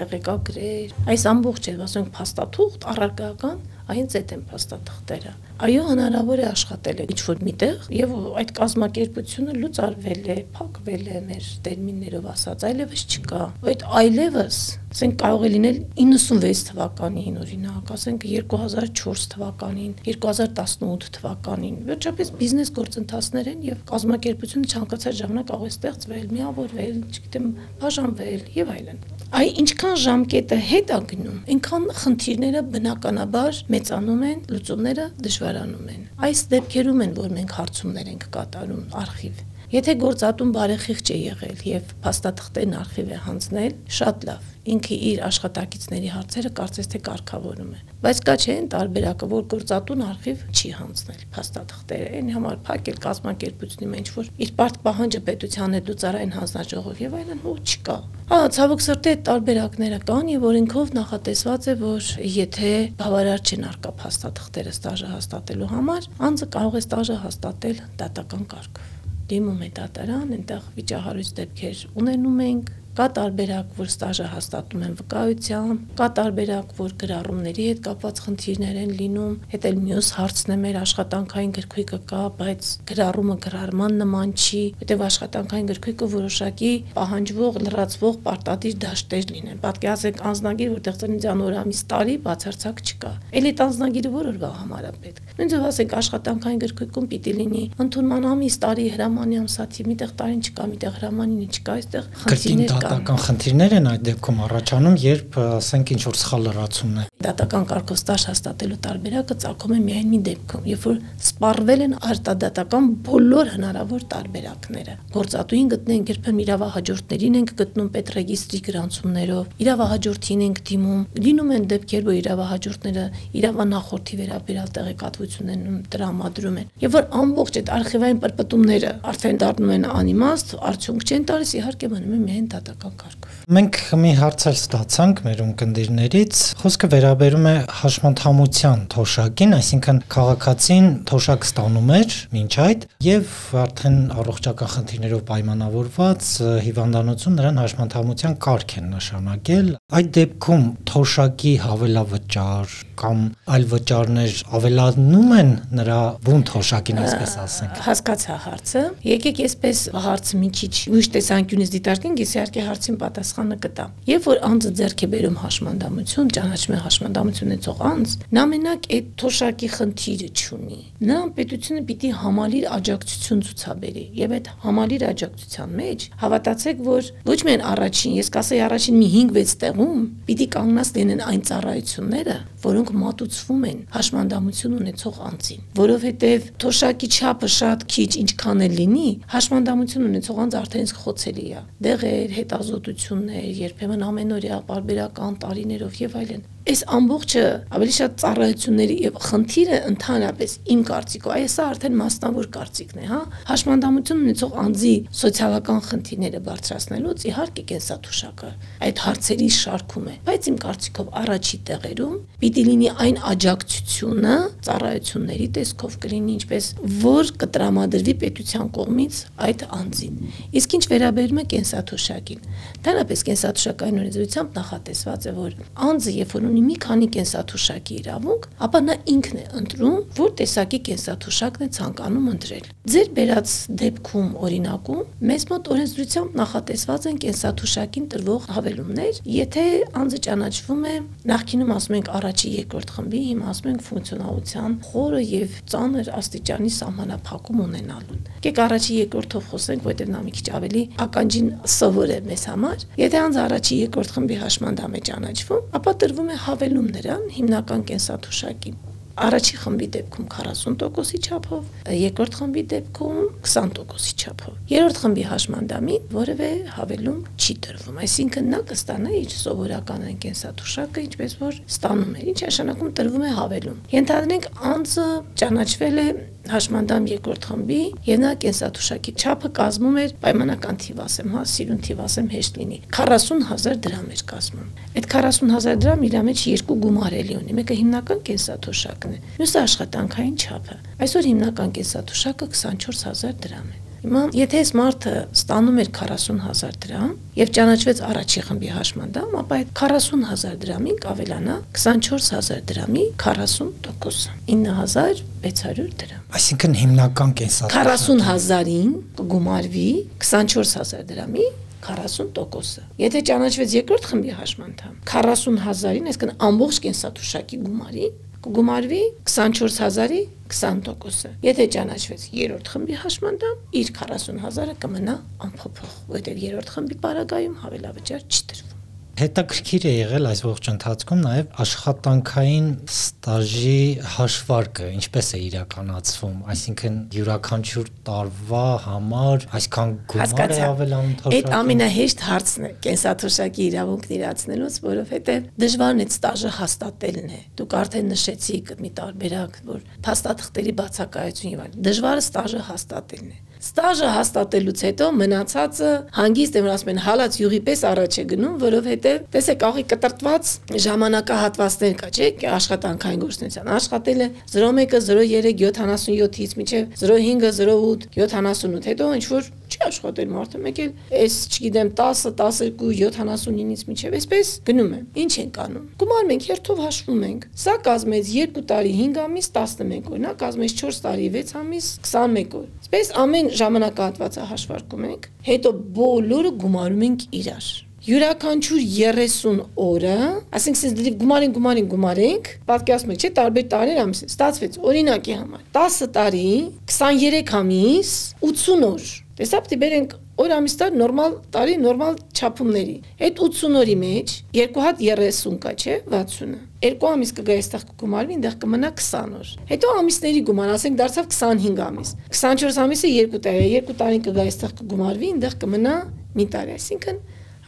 տեղեկագրեր։ 0.00 0.98
Այս 1.12 1.24
ամբողջը, 1.34 1.76
ասենք, 1.84 2.10
փաստաթուղթ 2.18 2.88
առարկական 2.94 3.62
այնց 3.92 4.14
այդ 4.18 4.30
են 4.34 4.42
փաստաթղթերը։ 4.48 5.32
Այո, 5.64 5.82
հնարավոր 5.90 6.40
է 6.40 6.46
աշխատել 6.48 7.00
ինչ 7.04 7.18
որ 7.24 7.42
միտեղ 7.46 7.88
եւ 7.94 8.14
այդ 8.40 8.52
կազմակերպությունը 8.56 9.56
լուծարվել 9.60 10.24
է, 10.34 10.36
փակվել 10.56 11.04
է 11.04 11.20
մեր 11.28 11.50
տերմիններով 11.66 12.28
ասած, 12.32 12.64
այլևս 12.70 13.04
չկա։ 13.14 13.42
Այդ 13.70 13.84
այլևս, 14.00 14.58
ասենք 14.94 15.14
կարող 15.20 15.44
է 15.44 15.50
լինել 15.54 15.78
96 16.00 16.64
թվականին, 16.70 17.38
օրինակ, 17.44 17.92
ասենք 17.94 18.26
2004 18.30 19.24
թվականին, 19.34 19.94
2018 20.08 21.12
թվականին։ 21.18 21.78
Վերջապես 21.90 22.32
բիզնես 22.40 22.74
գործընթացներ 22.78 23.50
են 23.54 23.64
եւ 23.68 23.84
կազմակերպությունը 23.94 24.72
ցանկացած 24.74 25.20
ժամանակ 25.22 25.50
կարող 25.54 25.66
է 25.70 25.74
ստեղծվել, 25.74 26.26
միավորվել, 26.34 26.96
չգիտեմ, 27.14 27.50
բաժանվել 27.84 28.48
եւ 28.58 28.74
այլն։ 28.74 29.02
Այ 29.32 29.48
ինչքան 29.62 29.96
ժամկետը 30.04 30.58
հետ 30.68 30.90
է 30.94 30.98
գնում, 31.10 31.38
այնքան 31.54 31.86
խնդիրները 32.00 32.62
բնականաբար 32.74 33.62
մեծանում 33.74 34.22
են, 34.28 34.44
լուծումները 34.54 35.06
դժվարանում 35.26 35.88
են։ 35.94 36.04
Այս 36.28 36.44
դեպքերում 36.54 37.02
են, 37.06 37.16
որ 37.18 37.34
մենք 37.38 37.56
հարցումներ 37.58 38.12
ենք 38.14 38.28
կատարում 38.36 38.84
արխիվ 39.04 39.42
Եթե 39.72 39.94
գործատուն 39.96 40.50
բարեխիղճ 40.52 41.10
է 41.14 41.16
եղել 41.24 41.60
եւ 41.64 41.92
փաստաթղթերն 42.04 42.74
արխիվ 42.80 43.12
է 43.14 43.20
հանձնել, 43.24 43.76
շատ 43.96 44.26
լավ։ 44.28 44.50
Ինքը 44.74 44.96
իր 45.08 45.22
աշխատակիցների 45.28 46.10
հարցերը 46.14 46.50
կարծես 46.58 46.90
թե 46.92 47.00
կարգավորում 47.04 47.72
է։ 47.74 47.80
Բայց 48.04 48.20
կա 48.28 48.34
չէ 48.44 48.54
այն 48.54 48.68
տարբերակը, 48.74 49.28
որ 49.32 49.42
գործատուն 49.54 50.04
արխիվ 50.04 50.44
չի 50.54 50.70
հանձնել 50.78 51.24
փաստաթղթերը։ 51.34 52.06
Այն 52.14 52.30
համար 52.34 52.56
փակել 52.68 52.98
կազմակերպությունի 53.04 53.88
մեջ, 53.94 54.12
որ 54.14 54.30
իր 54.44 54.52
բարդ 54.60 54.78
պահանջը 54.84 55.20
պետության 55.28 55.76
հետ 55.76 55.90
լուծարային 55.92 56.34
հանձնաժողով 56.38 57.04
եւ 57.04 57.16
այլն 57.20 57.44
ու 57.44 57.56
չկա։ 57.64 57.98
Հա, 58.24 58.40
ցավոք 58.56 58.84
սրտի 58.84 59.12
այդ 59.14 59.22
տարբերակները 59.28 60.00
կան 60.08 60.32
եւ 60.32 60.48
օրենքով 60.48 60.94
նախատեսված 60.96 61.68
է, 61.68 61.76
որ 61.84 62.10
եթե 62.40 62.72
բավարար 63.04 63.44
չեն 63.44 63.68
արկա 63.68 63.94
փաստաթղթերը 64.00 64.74
ստաժը 64.78 65.12
հաստատելու 65.12 65.72
համար, 65.76 66.10
անձը 66.30 66.52
կարող 66.56 66.80
է 66.80 66.84
ստաժը 66.88 67.22
հաստատել 67.28 67.82
դատական 68.00 68.48
կարգով 68.54 69.03
դիմում 69.30 69.60
է 69.64 69.68
դատարան, 69.78 70.32
այնտեղ 70.36 70.64
վիճահարույց 70.78 71.30
դեպքեր 71.38 71.82
ունենում 72.02 72.40
ենք, 72.44 72.72
Կա 72.94 73.08
տարբերակ, 73.10 73.70
որ 73.74 73.88
ստաժը 73.90 74.24
հաստատում 74.30 74.82
են 74.86 74.92
վկայությամբ, 75.00 75.78
կա 75.98 76.06
տարբերակ, 76.14 76.74
որ 76.78 76.92
գրառումների 77.02 77.64
հետ 77.66 77.80
կապված 77.82 78.20
խնդիրներ 78.22 78.76
են 78.84 78.92
լինում, 79.00 79.32
հետ 79.50 79.64
էլ 79.70 79.80
մյուս 79.82 80.10
հարցն 80.14 80.54
է 80.54 80.58
մեր 80.62 80.78
աշխատանքային 80.78 81.54
գրքույկը 81.56 81.98
կա, 82.12 82.20
բայց 82.38 82.68
գրառումը 82.90 83.36
գրառման 83.46 83.98
նման 83.98 84.34
չի, 84.38 84.62
որտեղ 84.84 85.02
աշխատանքային 85.10 85.66
գրքույկը 85.74 86.08
որոշակի 86.14 86.70
պահանջվող, 86.94 87.58
լրացվող 87.66 88.14
պարտադիր 88.30 88.78
դաշտեր 88.86 89.26
լինեն։ 89.34 89.58
Պատկերացրեք 89.66 90.22
անznագիր, 90.30 90.72
որտեղ 90.78 90.98
ծննդյան 91.02 91.44
օր 91.50 91.58
ամիս 91.64 91.82
տարի 91.90 92.16
բացարձակ 92.30 92.84
չկա։ 92.94 93.12
Էլի 93.34 93.52
այդ 93.54 93.64
անznագիրը 93.64 94.14
որ 94.14 94.30
օրվա 94.34 94.52
համար 94.62 94.86
է 94.86 94.94
պետք։ 95.02 95.34
Նույն 95.34 95.50
ձև 95.50 95.66
ասենք 95.74 95.94
աշխատանքային 95.98 96.62
գրքույկում 96.62 97.06
պիտի 97.10 97.32
լինի 97.42 97.64
ընդունման 97.84 98.26
ամիս 98.30 98.58
տարի 98.64 98.86
հրամանի 98.94 99.38
ամսաթի, 99.42 99.86
միտեղ 99.90 100.12
տարին 100.20 100.42
չկա, 100.44 100.66
միտեղ 100.74 100.98
հրամանին 101.00 101.54
չկա, 101.58 101.74
այստեղ 101.74 102.08
խնդիրներ 102.22 102.83
դատական 102.84 103.20
խնդիրներ 103.24 103.74
են 103.78 103.86
այդ 103.88 104.02
դեպքում 104.04 104.40
առաջանում, 104.44 104.96
երբ 105.00 105.36
ասենք 105.40 105.92
ինչ 105.94 106.02
որ 106.04 106.16
սխալ 106.20 106.42
լրացումն 106.44 106.98
է։ 107.00 107.04
Դատական 107.24 107.64
կարգով 107.70 107.96
ստաժ 107.96 108.24
հաստատելու 108.28 108.78
տարբերակը 108.84 109.36
ցակում 109.44 109.72
է 109.74 109.78
միայն 109.84 110.10
մի 110.12 110.18
դեպքում, 110.28 110.66
երբ 110.68 110.84
որ 110.84 110.98
սպառվել 111.24 111.84
են 111.84 111.94
արտադատական 112.04 112.90
բոլոր 113.08 113.50
հնարավոր 113.54 114.04
տարբերակները։ 114.12 114.96
Գործատուին 115.14 115.70
գտնենք 115.72 116.12
երբեմն 116.12 116.42
իրավահաջորդներին 116.44 117.38
ենք 117.40 117.54
գտնում 117.64 117.88
պետրեգիստրի 117.94 118.60
գրանցումներով, 118.68 119.48
իրավահաջորդին 119.64 120.44
ենք 120.44 120.60
դիմում։ 120.68 121.00
Լինում 121.24 121.54
են 121.54 121.66
դեպքեր, 121.72 122.04
որ 122.04 122.18
իրավահաջորդները 122.20 123.06
իրավանախորդի 123.40 124.20
վերաբերյալ 124.20 124.68
տեղեկատվություն 124.74 125.54
են 125.54 125.64
տրամադրում 125.94 126.60
են։ 126.60 126.68
Եվ 126.84 126.94
որ 126.98 127.08
ամբողջ 127.24 127.58
այդ 127.64 127.72
արխիվային 127.78 128.22
պրպտումները 128.24 128.92
արդեն 129.14 129.40
դառնում 129.44 129.74
են 129.74 129.88
անիմաստ, 129.94 130.54
արդյունք 130.74 131.04
չեն 131.08 131.26
տալիս, 131.30 131.54
իհարկե 131.54 131.90
մնում 131.94 132.14
է 132.14 132.20
միայն 132.24 132.48
դատական 132.54 132.73
կարգով։ 132.82 133.34
Մենք 133.54 133.78
մի 134.00 134.10
հարց 134.18 134.44
էլ 134.48 134.56
ստացանք 134.58 135.18
մեր 135.24 135.40
ունկնդիրներից, 135.44 136.38
խոսքը 136.60 136.88
վերաբերում 136.94 137.48
է 137.50 137.54
հաշմանդամության 137.80 138.84
թոշակին, 138.94 139.52
այսինքն 139.58 139.98
քաղաքացին 140.14 140.88
թոշակ 141.10 141.46
ստանում 141.48 141.92
էր 141.98 142.16
մինչ 142.34 142.52
այդ 142.64 142.86
եւ 143.04 143.34
արդեն 143.64 143.98
առողջական 144.24 144.72
խնդիրներով 144.74 145.22
պայմանավորված 145.28 146.30
հիվանդանոցում 146.64 147.36
նրան 147.40 147.60
հաշմանդամության 147.64 148.38
կարգ 148.48 148.76
են 148.80 148.88
նշանակել։ 148.94 149.68
Այդ 149.94 150.10
դեպքում 150.18 150.64
թոշակի 150.88 151.54
հավելավճար 151.64 152.74
կամ 152.94 153.22
այլ 153.54 153.64
վճարներ 153.74 154.34
ավելանում 154.56 155.32
են 155.34 155.50
նրա 155.78 156.00
բուն 156.24 156.44
թոշակին, 156.50 157.00
այսպես 157.04 157.34
ասենք։ 157.44 157.80
Հասկացա 157.84 158.36
հարցը։ 158.44 158.82
Եկեք 159.08 159.40
այսպես 159.44 159.82
հարցը 160.04 160.40
մի 160.40 160.50
քիչ 160.58 160.72
ուրիշ 160.94 161.08
տեսանկյունից 161.14 161.72
դիտարկենք, 161.74 162.22
ես 162.24 162.34
իհարկե 162.34 162.63
հարցին 162.68 162.96
պատասխանը 163.04 163.56
կտամ։ 163.64 163.94
Երբ 164.08 164.26
որ 164.28 164.40
անձը 164.48 164.70
ձեռք 164.78 165.04
է 165.04 165.08
բերում 165.14 165.38
հաշմանդամություն, 165.44 166.30
ճանաչում 166.34 166.74
է 166.74 166.80
հաշմանդամություն 166.84 167.54
ունեցող 167.54 167.82
անձ, 167.90 168.14
նա 168.34 168.44
մենակ 168.54 168.88
այդ 168.94 169.08
թոշակի 169.20 169.68
խնդիրը 169.74 170.28
չունի։ 170.34 170.80
Նրան 171.04 171.32
պետությունը 171.38 171.82
պիտի 171.88 172.10
համալիր 172.24 172.66
աջակցություն 172.74 173.42
ցուցաբերի 173.44 174.04
եւ 174.24 174.34
այդ 174.34 174.50
համալիր 174.64 175.04
աջակցության 175.10 175.74
մեջ 175.84 176.06
հավատացեք, 176.24 176.82
որ 176.84 177.10
ոչ 177.28 177.38
միայն 177.44 177.64
առաջին, 177.74 178.16
ես 178.18 178.30
կասեի 178.34 178.62
առաջին 178.64 178.98
մի 179.04 179.08
5-6 179.14 179.54
տեղում 179.64 180.02
պիտի 180.24 180.46
կանգնած 180.54 180.90
լինեն 180.94 181.22
այն 181.24 181.42
ծառայությունները, 181.48 182.36
որոնք 182.64 182.92
մատուցվում 183.04 183.64
են 183.68 183.78
հաշմանդամություն 183.94 184.76
ունեցող 184.80 185.18
անձին, 185.28 185.64
որովհետև 185.78 186.48
թոշակի 186.64 187.08
չափը 187.14 187.50
շատ 187.54 187.84
քիչ 187.94 188.10
ինչքան 188.24 188.64
էլ 188.64 188.76
լինի, 188.80 189.10
հաշմանդամություն 189.34 190.08
ունեցող 190.08 190.40
անձ 190.44 190.56
արդեն 190.60 190.92
խոցելի 191.04 191.46
է։ 191.54 191.62
Դեղեր, 191.84 192.34
հետազոտություններ, 192.54 193.46
երբեմն 193.64 194.04
ամենօրյա 194.08 194.58
բարբերական 194.70 195.38
տարիներով 195.42 196.02
եւ 196.04 196.18
այլն 196.22 196.44
այս 196.64 196.80
ամբողջը 196.96 197.40
ավելի 197.76 197.94
շատ 197.94 198.14
ծառայությունների 198.22 198.94
եւ 199.04 199.16
խնդիրը 199.20 199.78
ընդհանրապես 199.90 200.52
իմ 200.74 200.84
կարծիքով, 200.88 201.32
այս 201.34 201.56
արդեն 201.64 201.98
մասնավոր 201.98 202.46
կարծիքն 202.54 203.02
է, 203.02 203.08
հա, 203.10 203.18
հաշմանդամություն 203.50 204.22
ունեցող 204.24 204.54
անձի 204.64 204.92
սոցիալական 205.20 205.82
խնդիրները 205.88 206.40
բարձրացնելուց 206.48 207.26
իհարկե 207.28 207.64
կենսաթոշակը 207.68 208.52
այդ 208.88 209.02
հարցերի 209.04 209.48
շարքում 209.58 210.08
է, 210.08 210.16
բայց 210.24 210.48
իմ 210.48 210.56
կարծիքով 210.64 211.12
առաջի 211.20 211.58
տեղերում 211.68 212.16
պիտի 212.44 212.64
լինի 212.64 212.88
այն 213.04 213.20
աջակցությունը 213.34 214.34
ծառայությունների 214.64 215.48
տեսքով 215.58 215.98
կլինի 216.04 216.34
ինչպես 216.34 216.70
որ 217.04 217.32
կտրամադրվի 217.44 218.14
պետության 218.24 218.72
կողմից 218.74 219.20
այդ 219.44 219.64
անձին։ 219.74 220.18
Իսկ 220.54 220.76
ինչ 220.78 220.84
վերաբերում 220.94 221.40
է 221.40 221.46
կենսաթոշակին, 221.54 222.44
դրանպես 222.84 223.24
կենսաթոշակային 223.28 224.00
օրենսդրությամբ 224.04 224.58
նախատեսված 224.60 225.24
է, 225.24 225.34
որ 225.34 225.56
անձը 225.84 226.14
երբ 226.14 226.34
որ 226.34 226.46
ունի 226.54 226.62
մի 226.68 226.74
քանի 226.84 227.06
կենսաթոշակի 227.14 227.94
իրավունք, 227.98 228.44
ապա 228.62 228.80
նա 228.84 228.94
ինքն 229.10 229.38
է 229.40 229.44
ընտրում, 229.58 229.96
որ 230.14 230.30
տեսակի 230.38 230.78
կենսաթոշակն 230.88 231.64
է 231.64 231.68
ցանկանում 231.74 232.28
ընտրել։ 232.34 232.68
Ձեր 232.94 233.08
բերած 233.16 233.54
դեպքում 233.80 234.28
օրինակում 234.44 235.00
մեզ 235.30 235.46
մոտ 235.50 235.70
օրենսդրությամբ 235.74 236.36
նախատեսված 236.38 237.06
են 237.10 237.18
կենսաթոշակին 237.24 238.06
տրվող 238.14 238.46
հավելումներ, 238.54 239.20
եթե 239.34 239.64
անձը 240.04 240.20
ճանաչվում 240.28 240.84
է, 240.84 240.94
նախկինում 241.34 241.72
ասում 241.74 241.96
ենք 241.98 242.10
առաջի 242.14 242.52
երկրորդ 242.54 242.94
խմբի, 242.94 243.20
հիմա 243.24 243.48
ասում 243.54 243.70
ենք 243.74 243.84
ֆունկցիոնալության 243.88 244.76
խորը 244.84 245.22
եւ 245.34 245.56
ծանր 245.74 246.10
աստիճանի 246.14 246.70
սահմանափակում 246.78 247.62
ունենալուն։ 247.64 248.22
Եկեք 248.44 248.60
առաջի 248.64 248.98
երկրորդով 249.00 249.48
խոսենք, 249.54 249.84
որտեղ 249.88 250.10
նա 250.12 250.20
մի 250.24 250.32
քիչ 250.36 250.46
ավելի 250.58 250.82
ականջին 251.04 251.48
սովոր 251.74 252.12
է 252.14 252.18
մեզ 252.28 252.44
համար։ 252.52 252.84
Եթե 253.00 253.20
անձը 253.24 253.40
առաջի 253.44 253.78
երկրորդ 253.84 254.14
խմբի 254.14 254.36
հաշմանդամ 254.44 254.94
է 254.94 255.00
ճանաչվում, 255.08 255.64
ապա 255.80 255.94
տրվում 256.04 256.28
է 256.34 256.36
հավելում 256.48 256.90
նրան 256.98 257.30
հիմնական 257.38 257.86
կենսաթոշակին 257.92 258.82
առաջի 259.14 259.58
խմբի 259.62 259.86
դեպքում 259.94 260.24
40%-ի 260.34 261.18
չափով, 261.22 261.66
երկրորդ 261.94 262.36
խմբի 262.38 262.62
դեպքում 262.72 263.20
20%-ի 263.46 264.14
չափով։ 264.24 264.56
Երրորդ 264.72 264.98
խմբի 265.04 265.26
հաշմանդամին 265.30 266.08
որևէ 266.14 266.50
հավելում 266.74 267.20
չի 267.38 267.56
տրվում, 267.66 268.00
այսինքն 268.04 268.50
նա 268.54 268.60
կստանա 268.74 269.14
իր 269.20 269.36
սովորական 269.38 270.06
կենսաթոշակը, 270.24 271.04
ինչպես 271.08 271.38
որ 271.44 271.60
ստանում 271.62 272.14
է, 272.14 272.26
ինչ 272.34 272.38
նշանակում 272.44 272.94
տրվում 272.98 273.24
է 273.24 273.34
հավելում։ 273.38 273.82
Ենթադրենք 273.94 274.48
անձը 274.74 275.08
ճանաչվել 275.44 276.02
է 276.02 276.08
հաշմանդամ 276.50 277.06
երկրորդ 277.08 277.46
խմբի 277.48 277.78
եւ 278.04 278.18
նա 278.24 278.30
կենսաթոշակի 278.44 279.14
չափը 279.20 279.50
կազմում 279.58 279.96
էր 280.02 280.14
պայմանական 280.24 280.80
թիվ 280.84 281.00
ասեմ, 281.04 281.30
հա, 281.34 281.44
սիրուն 281.54 281.80
թիվ 281.86 282.02
ասեմ 282.04 282.28
հեշտ 282.34 282.58
լինի 282.60 282.78
40000 282.98 283.80
դրամ 283.86 284.10
էր 284.14 284.24
կազմում։ 284.34 284.68
Այդ 284.94 285.08
40000 285.14 285.80
դրամ 285.84 286.04
իր 286.08 286.18
մեջ 286.28 286.44
երկու 286.50 286.76
գումար 286.84 287.16
էլի 287.22 287.38
ունի։ 287.40 287.56
Մեկը 287.60 287.78
հիմնական 287.80 288.20
կենսաթոշակն 288.28 289.14
է, 289.14 289.22
մյուսը 289.40 289.62
աշխատանքային 289.64 290.36
չափը։ 290.44 290.78
Այսօր 291.04 291.30
հիմնական 291.32 291.74
կենսաթոշակը 291.80 292.52
24000 292.60 293.40
դրամ 293.44 293.72
է։ 293.72 293.82
Հիմա 294.04 294.22
եթե 294.36 294.58
այս 294.60 294.70
մարդը 294.76 295.12
ստանում 295.32 295.78
էր 295.80 295.88
40000 295.96 296.74
դրամ 296.84 297.12
եւ 297.38 297.52
ճանաչվեց 297.56 298.00
առաջի 298.04 298.42
խմբի 298.44 298.72
հաշմանդամ, 298.74 299.30
ապա 299.40 299.56
այդ 299.62 299.70
40000 299.80 300.58
դրամին 300.64 300.98
կավելանա 301.04 301.54
24000 301.78 302.66
դրամի 302.68 303.04
40%-ը 303.22 304.34
9600 304.52 305.96
դրամ։ 306.04 306.20
Այսինքն 306.36 306.76
հիմնական 306.82 307.32
կենսաթոշակ 307.40 307.88
40000-ին 307.94 308.92
կգումարվի 309.22 309.88
24000 310.20 311.08
դրամի 311.14 311.48
40%-ը։ 311.88 312.84
Եթե 313.00 313.24
ճանաչվեց 313.32 313.74
երկրորդ 313.80 314.06
խմբի 314.12 314.36
հաշմանդամ, 314.44 314.94
40000-ին, 315.08 316.12
այսինքն 316.12 316.36
ամբողջ 316.48 316.84
կենսաթոշակի 316.84 317.60
գումարի 317.64 318.12
կգումարվի 318.44 319.00
24000-ի 319.24 320.18
20%-ը։ 320.52 321.30
Եթե 321.46 321.66
ճանաչվեց 321.76 322.26
երրորդ 322.36 322.70
խմբի 322.74 322.98
հաշմանդամ, 323.04 323.64
իր 323.80 323.92
40000-ը 324.00 324.76
կմնա 324.84 325.16
անփոփոխ, 325.48 325.98
որտեղ 326.12 326.46
երրորդ 326.50 326.76
խմբի 326.76 327.00
պարագայում 327.08 327.58
հավելավճար 327.64 328.28
չտրվում։ 328.28 328.73
Հետաքրքիր 329.14 329.84
է 329.86 329.90
եղել 329.94 330.26
այս 330.26 330.40
ողջ 330.42 330.68
ընթացքում 330.72 331.20
նաև 331.22 331.50
աշխատանքային 331.62 332.64
ստաժի 332.90 333.82
հաշվարկը, 334.14 334.88
ինչպես 334.96 335.28
է 335.38 335.40
իրականացվում, 335.48 336.40
այսինքն 336.54 336.96
յուրաքանչյուր 337.14 337.92
տարվա 338.08 338.64
համար 338.88 339.46
այսքան 339.60 339.94
գումար 340.14 340.54
է 340.56 340.58
ավելանում 340.66 341.14
թոշակի։ 341.22 341.38
Այդ 341.44 341.56
ամենահեշտ 341.60 342.26
հարցն 342.26 342.66
է 342.66 342.72
կենսաթոշակի 342.88 343.64
իրավունքն 343.70 344.14
իրացնելուց, 344.18 344.82
որովհետև 344.90 345.48
դժվարն 345.62 346.04
է 346.04 346.08
ստաժը 346.10 346.54
հաստատելն 346.58 347.32
է։ 347.38 347.40
Դուք 347.62 347.78
արդեն 347.84 348.12
նշեցիք 348.14 348.76
մի 348.82 348.94
տարբերակ, 348.98 349.58
որ 349.70 349.88
փաստաթղթերի 350.10 350.76
բացակայություն 350.82 351.54
եւ 351.54 351.66
այլն։ 351.68 351.82
Դժվարը 351.86 352.24
ստաժը 352.24 352.68
հաստատելն 352.74 353.34
է 353.34 353.42
ստաժը 353.64 354.08
հաստատելուց 354.12 354.80
հետո 354.84 355.06
մնացածը 355.18 355.90
հանգիստ 356.18 356.56
եմ 356.60 356.66
ասում 356.74 356.90
են 356.92 357.00
հալած 357.04 357.38
յուղի 357.40 357.60
պես 357.68 357.82
առաջ 357.90 358.18
է 358.20 358.24
գնում, 358.34 358.58
որովհետև 358.60 359.24
տեսեք 359.34 359.64
աղի 359.68 359.84
կտրտված 359.94 360.50
ժամանակահատվածներ 360.84 361.94
կա, 362.02 362.10
չէ՞, 362.12 362.28
աշխատանքային 362.58 363.24
գործունեության։ 363.24 363.72
Աշխատել 363.78 364.24
է 364.24 364.28
01-ը 364.52 365.00
03 365.08 365.54
77-ից 365.64 366.56
մինչև 366.60 366.92
05-ը 367.00 367.52
08 367.64 368.08
78, 368.20 368.90
հետո 368.92 369.10
ինչ 369.18 369.26
որ 369.32 369.52
աշխատել 369.88 370.32
մարդը, 370.34 370.60
մեկ 370.64 370.80
էլ 370.84 370.90
այս, 371.20 371.36
չգիտեմ, 371.54 371.90
10, 372.00 372.24
12, 372.40 372.74
79-ից 373.04 373.84
միջև 373.90 374.16
այսպես 374.18 374.52
գնում 374.68 374.92
է։ 374.94 375.00
Ինչ 375.24 375.32
ենք 375.44 375.60
անում։ 375.64 375.86
Գումարում 376.02 376.34
ենք, 376.34 376.46
հերթով 376.50 376.82
հաշվում 376.84 377.24
ենք։ 377.28 377.46
Սա 377.64 377.76
կազմեց 377.88 378.34
2 378.34 378.66
տարի 378.74 378.92
5 379.04 379.22
ամիս 379.24 379.50
11 379.54 380.12
օր, 380.12 380.20
նա 380.24 380.34
կազմեց 380.44 380.76
4 380.84 381.00
տարի 381.06 381.30
6 381.38 381.56
ամիս 381.62 381.88
21 382.10 382.58
օր։ 382.60 382.68
Այսպես 382.84 383.14
ամեն 383.24 383.50
ժամանակահատվածը 383.62 384.46
հաշվարկում 384.54 385.08
ենք, 385.14 385.32
հետո 385.48 385.74
բոլորը 385.98 386.54
գումարում 386.64 387.04
ենք 387.08 387.26
իրար 387.40 387.72
յուրաքանչյուր 388.04 388.80
30 389.16 389.60
օրը, 389.80 390.16
ասենք 390.52 390.76
sense 390.76 390.96
դեպի 390.98 391.12
գումարին, 391.22 391.54
գումարին, 391.56 391.86
գումարենք, 391.88 392.50
պատկերացնում 392.68 393.14
եք, 393.14 393.22
չէ, 393.24 393.30
տարբեր 393.38 393.64
տարիներ 393.72 394.00
ամիս, 394.02 394.20
ստացվեց 394.28 394.76
օրինակի 394.90 395.36
համար 395.38 395.62
10 395.78 396.10
տարի, 396.18 396.52
23 396.92 397.54
ամիս, 397.64 398.10
80 398.44 398.84
օր։ 398.90 399.06
Տեսա, 399.34 399.58
է 399.74 399.76
բերենք 399.82 400.12
օր 400.38 400.52
ամիս 400.54 400.74
տար 400.78 400.92
նորմալ 400.94 401.32
տարի 401.54 401.72
նորմալ 401.82 402.18
չափումների։ 402.38 402.92
Այդ 403.26 403.40
80 403.42 403.78
օրի 403.80 403.96
մեջ 403.98 404.34
երկու 404.54 404.84
հատ 404.84 405.00
30 405.02 405.56
կա, 405.64 405.72
չէ, 405.74 405.96
60-ը։ 406.12 406.60
Երկու 406.84 407.08
ամիս 407.10 407.32
կգա 407.40 407.56
այստեղ 407.58 407.86
կգումարվի, 407.88 408.36
այնտեղ 408.38 408.56
կմնա 408.62 408.90
20 409.00 409.34
օր։ 409.40 409.50
Հետո 409.72 409.92
ամիսների 410.04 410.42
գումար, 410.50 410.72
ասենք 410.78 411.00
դարձավ 411.02 411.28
25 411.34 411.82
ամիս։ 411.88 412.14
24 412.30 412.80
ամիսը 412.84 413.10
2 413.34 413.42
տարի, 413.48 413.68
2 413.90 413.98
տարին 414.04 414.24
կգա 414.28 414.44
այստեղ 414.44 414.76
կգումարվի, 414.84 415.32
այնտեղ 415.34 415.58
կմնա 415.64 415.96
մի 416.38 416.46
տարի, 416.54 416.78
այսինքն 416.78 417.18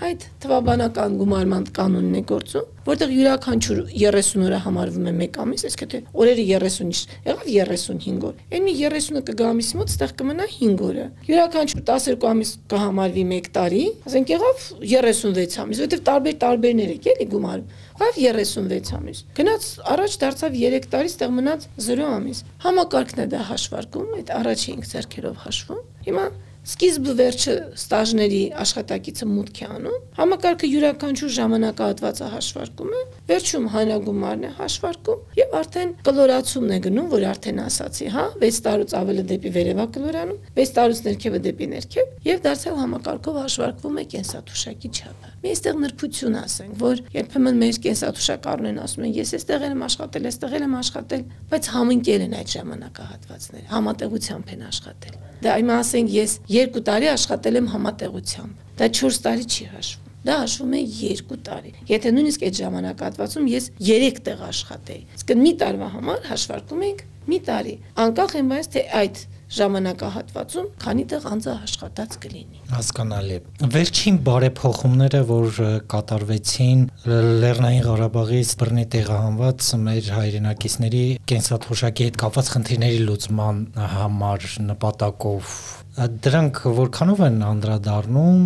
այդ 0.05 0.25
թվաբանական 0.45 1.15
գումարման 1.17 1.63
կանոնն 1.77 2.17
է 2.19 2.21
գործում, 2.29 2.65
որտեղ 2.87 3.13
յուրաքանչյուր 3.17 3.79
30 3.97 4.43
օրը 4.47 4.59
համարվում 4.67 5.07
է 5.09 5.13
1 5.27 5.39
ամիս, 5.43 5.65
այսինքն 5.67 5.91
թե 5.93 6.01
օրերը 6.21 6.45
30-ից 6.51 7.01
եղավ 7.27 7.47
35 7.49 8.27
օր։ 8.29 8.43
Այն 8.53 8.67
մի 8.67 8.75
30-ը 8.77 9.23
կգա 9.31 9.49
ամիսի 9.55 9.81
մոտ, 9.81 9.93
ստեղ 9.97 10.13
կմնա 10.21 10.49
5 10.53 10.85
օրը։ 10.87 11.07
Յուրաքանչյուր 11.31 11.85
12 11.91 12.29
ամիս 12.31 12.53
կհամարվի 12.77 13.25
1 13.37 13.51
տարի, 13.57 13.83
ասենք 14.07 14.33
եղավ 14.37 14.67
36 14.85 15.59
ամիս, 15.65 15.83
որտեղ 15.87 16.05
տարբեր 16.11 16.39
տարբերներ 16.45 16.93
եք 16.97 17.09
էլի 17.17 17.29
գումարում։ 17.33 17.67
Ղավ 17.97 18.19
36 18.21 18.93
ամիս։ 18.97 19.23
Գնաց 19.41 19.69
առաջ 19.97 20.17
դարձավ 20.21 20.59
3 20.61 20.91
տարի, 20.93 21.13
ստեղ 21.17 21.31
մնաց 21.37 21.69
0 21.87 22.11
ամիս։ 22.17 22.43
Համակարգն 22.67 23.23
է 23.25 23.27
դա 23.33 23.41
հաշվարկում, 23.51 24.11
այդ 24.21 24.35
առաջի 24.37 24.77
5 24.77 24.91
ձեռքերով 24.93 25.41
հաշվում։ 25.47 25.81
Հիմա 26.07 26.27
Սկիզբը 26.67 27.13
վերջը 27.21 27.53
ստաժների 27.79 28.39
աշխատակիցը 28.59 29.27
մուտք 29.31 29.59
է 29.63 29.67
անում, 29.71 29.99
համակարգը 30.17 30.71
յուրաքանչյուր 30.73 31.31
ժամանակահատվածը 31.37 32.31
հաշվարկում 32.33 32.89
է, 32.91 33.03
վերջում 33.31 33.69
հանրագումարն 33.75 34.43
է 34.49 34.51
հաշվարկում 34.57 35.21
եւ 35.39 35.55
արդեն 35.61 35.93
կլորացումն 36.09 36.75
է 36.75 36.79
գնում, 36.87 37.07
որ 37.15 37.27
արդեն 37.31 37.61
ասացի, 37.67 38.09
հա, 38.17 38.25
6 38.43 38.59
տարուց 38.67 38.97
ավելի 38.99 39.25
դեպի 39.31 39.53
վերևա 39.57 39.87
կլորանում, 39.95 40.41
6 40.59 40.75
տարուց 40.81 41.03
ներքևը 41.07 41.41
դեպի 41.47 41.71
ներքև 41.77 42.27
եւ 42.27 42.43
դարձյալ 42.51 42.77
համակարգով 42.83 43.39
հաշվարկվում 43.47 44.01
է 44.03 44.07
կենսաթոշակի 44.17 44.91
չափը։ 44.97 45.33
Մի 45.47 45.53
այստեղ 45.55 45.79
նրբություն 45.87 46.37
ասենք, 46.43 46.75
որ 46.83 47.03
երբեմն 47.15 47.61
մեր 47.63 47.79
կենսաթոշակառներն 47.87 48.83
ասում 48.87 49.07
են, 49.07 49.13
ես 49.21 49.35
այստեղ 49.37 49.67
եմ 49.71 49.87
աշխատել, 49.87 50.29
այստեղ 50.33 50.57
եմ 50.67 50.77
աշխատել, 50.83 51.25
բայց 51.53 51.71
համընկել 51.77 52.27
են 52.27 52.37
այդ 52.41 52.53
ժամանակահատվածները, 52.57 53.67
համատեղությամբ 53.77 54.53
են 54.57 54.67
աշխատել։ 54.73 55.25
Դա 55.37 55.55
իմ 55.61 55.71
ասենք 55.77 56.13
ես 56.17 56.35
2 56.57 56.83
տարի 56.89 57.09
աշխատել 57.13 57.61
եմ 57.61 57.71
համատեղությամբ։ 57.77 58.67
Դա 58.81 58.91
4 59.01 59.23
տարի 59.27 59.47
չի 59.47 59.69
հաշվում։ 59.77 60.07
Դա 60.27 60.37
հաշվում 60.43 60.73
է 60.77 60.83
2 60.99 61.39
տարի։ 61.47 61.73
Եթե 61.87 62.13
նույնիսկ 62.17 62.45
այդ 62.47 62.57
ժամանակահատվածում 62.61 63.51
ես 63.53 63.69
3 63.89 64.21
տեղ 64.27 64.41
աշխատեի, 64.47 65.03
իսկ 65.21 65.33
մի 65.43 65.53
տարվա 65.63 65.91
համար 65.97 66.25
հաշվարկում 66.33 66.85
ենք 66.87 67.05
մի 67.31 67.39
տարի։ 67.47 67.75
Անկախ 68.07 68.35
այնպես 68.41 68.69
թե 68.75 68.83
այդ 69.01 69.21
ժամանակահատվածում 69.57 70.67
քանի 70.83 71.05
տեղ 71.13 71.27
անձը 71.31 71.53
աշխատած 71.67 72.15
կլինի։ 72.25 72.63
Հասկանալի։ 72.73 73.37
Վերջին 73.77 74.17
բարեփոխումները, 74.27 75.21
որ 75.31 75.61
կատարվեցին 75.93 76.83
Լեռնային 77.07 77.87
Ղարաբաղից 77.87 78.55
բռնի 78.63 78.87
տեղահանված 78.97 79.71
մեր 79.87 80.11
հայրենակիցների 80.17 81.05
կենսաթոշակի 81.31 82.09
հետ 82.11 82.21
կապված 82.27 82.53
խնդիրների 82.57 83.03
լուծման 83.07 83.63
համար 83.95 84.49
նպատակով 84.67 85.55
դրանք 85.97 86.59
որքանով 86.77 87.21
են 87.25 87.37
անդրադառնում 87.47 88.41